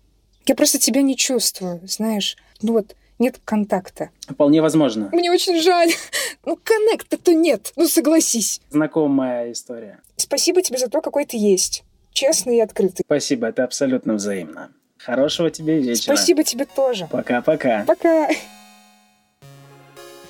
Я 0.46 0.54
просто 0.54 0.78
тебя 0.78 1.02
не 1.02 1.18
чувствую, 1.18 1.82
знаешь. 1.88 2.38
Ну 2.62 2.74
вот, 2.74 2.96
нет 3.20 3.40
контакта. 3.44 4.10
Вполне 4.28 4.62
возможно. 4.62 5.10
Мне 5.12 5.32
очень 5.32 5.62
жаль. 5.62 5.92
Ну, 6.46 6.60
коннекта-то 6.62 7.34
нет. 7.34 7.72
Ну, 7.78 7.88
согласись. 7.88 8.60
Знакомая 8.70 9.54
история. 9.54 10.02
Спасибо 10.18 10.62
тебе 10.62 10.78
за 10.78 10.90
то, 10.90 11.00
какой 11.00 11.24
ты 11.26 11.38
есть. 11.38 11.86
Честный 12.12 12.58
и 12.58 12.60
открытый. 12.60 13.06
Спасибо, 13.06 13.48
это 13.48 13.64
абсолютно 13.64 14.16
взаимно. 14.16 14.70
Хорошего 14.98 15.50
тебе 15.50 15.80
вечера. 15.80 16.16
Спасибо 16.16 16.44
тебе 16.44 16.66
тоже. 16.66 17.08
Пока-пока. 17.10 17.86
Пока. 17.88 18.28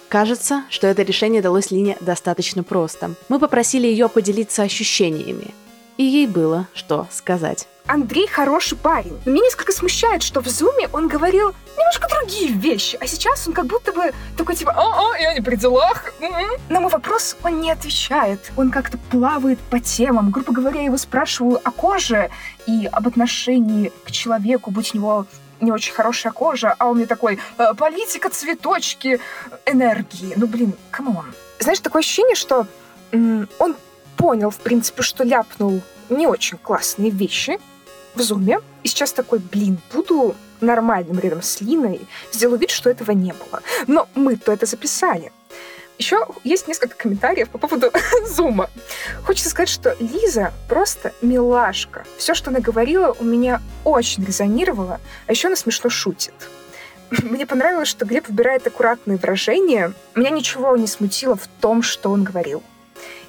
Кажется, 0.08 0.66
что 0.70 0.86
это 0.86 1.02
решение 1.02 1.42
далось 1.42 1.72
Лине 1.72 1.98
достаточно 2.00 2.64
просто. 2.64 3.16
Мы 3.30 3.40
попросили 3.40 3.88
ее 3.88 4.08
поделиться 4.10 4.62
ощущениями. 4.62 5.48
И 5.98 6.04
ей 6.04 6.28
было 6.28 6.68
что 6.74 7.08
сказать. 7.12 7.68
Андрей 7.86 8.28
хороший 8.28 8.78
парень. 8.78 9.20
Но 9.26 9.32
меня 9.32 9.44
несколько 9.44 9.74
смущает, 9.74 10.24
что 10.24 10.42
в 10.42 10.48
зуме 10.48 10.88
он 10.94 11.08
говорил 11.08 11.54
немножко 11.78 12.08
другие 12.08 12.52
вещи, 12.52 12.98
а 13.02 13.08
сейчас 13.08 13.46
он 13.48 13.54
как 13.54 13.66
будто 13.66 13.92
бы 13.92 14.14
такой 14.38 14.56
типа 14.56 14.74
«А-а, 14.76 15.18
я 15.18 15.34
не 15.34 15.42
при 15.42 15.56
делах». 15.56 16.14
М-м». 16.22 16.50
На 16.70 16.80
мой 16.80 16.90
вопрос 16.90 17.36
он 17.44 17.60
не 17.60 17.72
отвечает. 17.72 18.52
Он 18.56 18.72
как-то 18.72 18.98
плавает 19.12 19.60
по 19.70 19.80
темам. 19.80 20.32
Грубо 20.32 20.54
говоря, 20.54 20.80
я 20.80 20.86
его 20.86 20.98
спрашиваю 20.98 21.60
о 21.64 21.72
коже 21.72 22.30
и 22.68 22.88
об 22.92 23.08
отношении 23.08 23.92
к 24.06 24.12
человеку, 24.12 24.72
будь 24.72 24.94
у 24.94 24.98
него 24.98 25.26
не 25.60 25.72
очень 25.72 25.94
хорошая 25.94 26.32
кожа, 26.32 26.76
а 26.78 26.88
он 26.88 26.98
мне 26.98 27.06
такой 27.06 27.40
«Э, 27.58 27.74
политика, 27.74 28.30
цветочки, 28.30 29.20
энергии. 29.66 30.34
Ну, 30.36 30.48
блин, 30.48 30.74
come 30.92 31.11
on. 31.11 31.26
Знаешь, 31.60 31.80
такое 31.80 32.02
ощущение, 32.02 32.36
что 32.36 32.68
он 33.60 33.76
понял, 34.18 34.50
в 34.50 34.58
принципе, 34.58 35.04
что 35.04 35.24
ляпнул 35.24 35.82
не 36.10 36.28
очень 36.28 36.58
классные 36.58 37.10
вещи 37.10 37.60
в 38.16 38.22
зуме. 38.22 38.60
И 38.84 38.88
сейчас 38.88 39.14
такой, 39.14 39.40
блин, 39.40 39.80
буду 39.92 40.36
нормальным 40.62 41.20
рядом 41.20 41.42
с 41.42 41.62
Линой, 41.62 42.02
сделаю 42.32 42.60
вид, 42.60 42.70
что 42.70 42.90
этого 42.90 43.12
не 43.12 43.34
было. 43.34 43.62
Но 43.88 44.08
мы-то 44.16 44.52
это 44.52 44.66
записали. 44.66 45.32
Еще 46.00 46.26
есть 46.44 46.68
несколько 46.68 46.96
комментариев 46.96 47.50
по 47.50 47.58
поводу 47.58 47.92
зума. 48.28 48.70
Хочется 49.26 49.50
сказать, 49.50 49.70
что 49.70 49.96
Лиза 50.00 50.52
просто 50.68 51.14
милашка. 51.22 52.04
Все, 52.18 52.34
что 52.34 52.50
она 52.50 52.60
говорила, 52.60 53.16
у 53.20 53.24
меня 53.24 53.62
очень 53.84 54.26
резонировало, 54.26 55.00
а 55.28 55.32
еще 55.32 55.48
она 55.48 55.56
смешно 55.56 55.90
шутит. 55.90 56.34
Мне 57.24 57.46
понравилось, 57.46 57.88
что 57.88 58.06
Глеб 58.06 58.28
выбирает 58.28 58.66
аккуратные 58.66 59.18
выражения. 59.18 59.94
Меня 60.16 60.32
ничего 60.32 60.76
не 60.76 60.88
смутило 60.88 61.36
в 61.36 61.48
том, 61.62 61.84
что 61.84 62.10
он 62.10 62.24
говорил. 62.24 62.64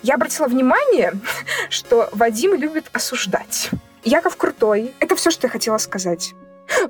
Я 0.04 0.16
обратила 0.16 0.48
внимание, 0.48 1.14
что 1.70 2.10
Вадим 2.12 2.54
любит 2.54 2.90
осуждать. 2.92 3.70
Яков 4.04 4.36
крутой. 4.36 4.94
Это 5.00 5.16
все, 5.16 5.30
что 5.30 5.46
я 5.46 5.50
хотела 5.50 5.78
сказать. 5.78 6.34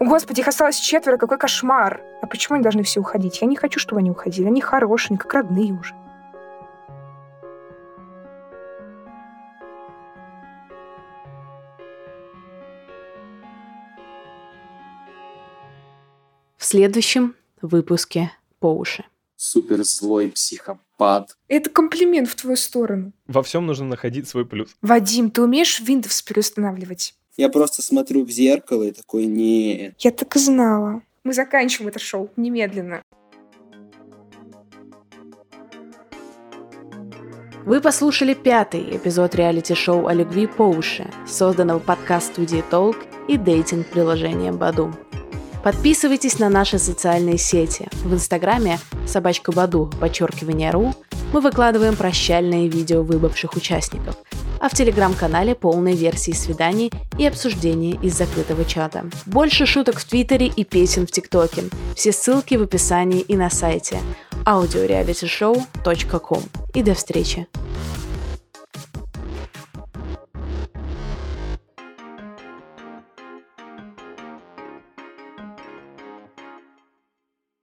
Господи, 0.00 0.40
их 0.40 0.48
осталось 0.48 0.80
четверо, 0.80 1.16
какой 1.16 1.38
кошмар. 1.38 2.02
А 2.22 2.26
почему 2.26 2.56
они 2.56 2.64
должны 2.64 2.82
все 2.82 2.98
уходить? 2.98 3.40
Я 3.40 3.46
не 3.46 3.54
хочу, 3.54 3.78
чтобы 3.78 4.00
они 4.00 4.10
уходили. 4.10 4.48
Они 4.48 4.60
хорошие, 4.60 5.16
как 5.16 5.32
родные 5.32 5.72
уже. 5.72 5.94
В 16.56 16.64
следующем 16.64 17.36
выпуске 17.62 18.32
по 18.58 18.74
уши. 18.74 19.04
Супер 19.44 19.84
злой 19.84 20.30
психопат. 20.30 21.36
Это 21.48 21.68
комплимент 21.68 22.30
в 22.30 22.34
твою 22.34 22.56
сторону. 22.56 23.12
Во 23.26 23.42
всем 23.42 23.66
нужно 23.66 23.84
находить 23.84 24.26
свой 24.26 24.46
плюс. 24.46 24.74
Вадим, 24.80 25.30
ты 25.30 25.42
умеешь 25.42 25.82
Windows 25.82 26.24
переустанавливать? 26.26 27.14
Я 27.36 27.50
просто 27.50 27.82
смотрю 27.82 28.24
в 28.24 28.30
зеркало 28.30 28.84
и 28.84 28.90
такой, 28.90 29.26
нет. 29.26 29.96
Я 29.98 30.12
так 30.12 30.34
и 30.34 30.38
знала. 30.38 31.02
Мы 31.24 31.34
заканчиваем 31.34 31.90
это 31.90 31.98
шоу 31.98 32.30
немедленно. 32.36 33.02
Вы 37.66 37.82
послушали 37.82 38.32
пятый 38.32 38.96
эпизод 38.96 39.34
реалити-шоу 39.34 40.06
о 40.06 40.14
любви 40.14 40.46
по 40.46 40.62
уши, 40.62 41.10
созданного 41.28 41.80
подкаст-студии 41.80 42.64
Толк 42.70 42.96
и 43.28 43.36
дейтинг-приложением 43.36 44.56
Баду. 44.56 44.94
Подписывайтесь 45.64 46.38
на 46.38 46.50
наши 46.50 46.78
социальные 46.78 47.38
сети. 47.38 47.88
В 48.04 48.12
Инстаграме 48.12 48.78
собачка 49.06 49.50
Баду, 49.50 49.90
подчеркивание 49.98 50.70
РУ, 50.70 50.94
мы 51.32 51.40
выкладываем 51.40 51.96
прощальные 51.96 52.68
видео 52.68 53.02
выбывших 53.02 53.54
участников, 53.54 54.14
а 54.60 54.68
в 54.68 54.74
Телеграм-канале 54.74 55.54
полные 55.54 55.96
версии 55.96 56.32
свиданий 56.32 56.92
и 57.18 57.24
обсуждений 57.26 57.98
из 58.02 58.14
закрытого 58.14 58.66
чата. 58.66 59.06
Больше 59.24 59.64
шуток 59.64 59.98
в 60.00 60.04
Твиттере 60.04 60.48
и 60.48 60.64
песен 60.64 61.06
в 61.06 61.10
ТикТоке. 61.10 61.64
Все 61.96 62.12
ссылки 62.12 62.56
в 62.56 62.62
описании 62.62 63.22
и 63.22 63.34
на 63.34 63.48
сайте 63.48 64.00
audiorealityshow.com. 64.44 66.42
И 66.74 66.82
до 66.82 66.92
встречи! 66.92 67.46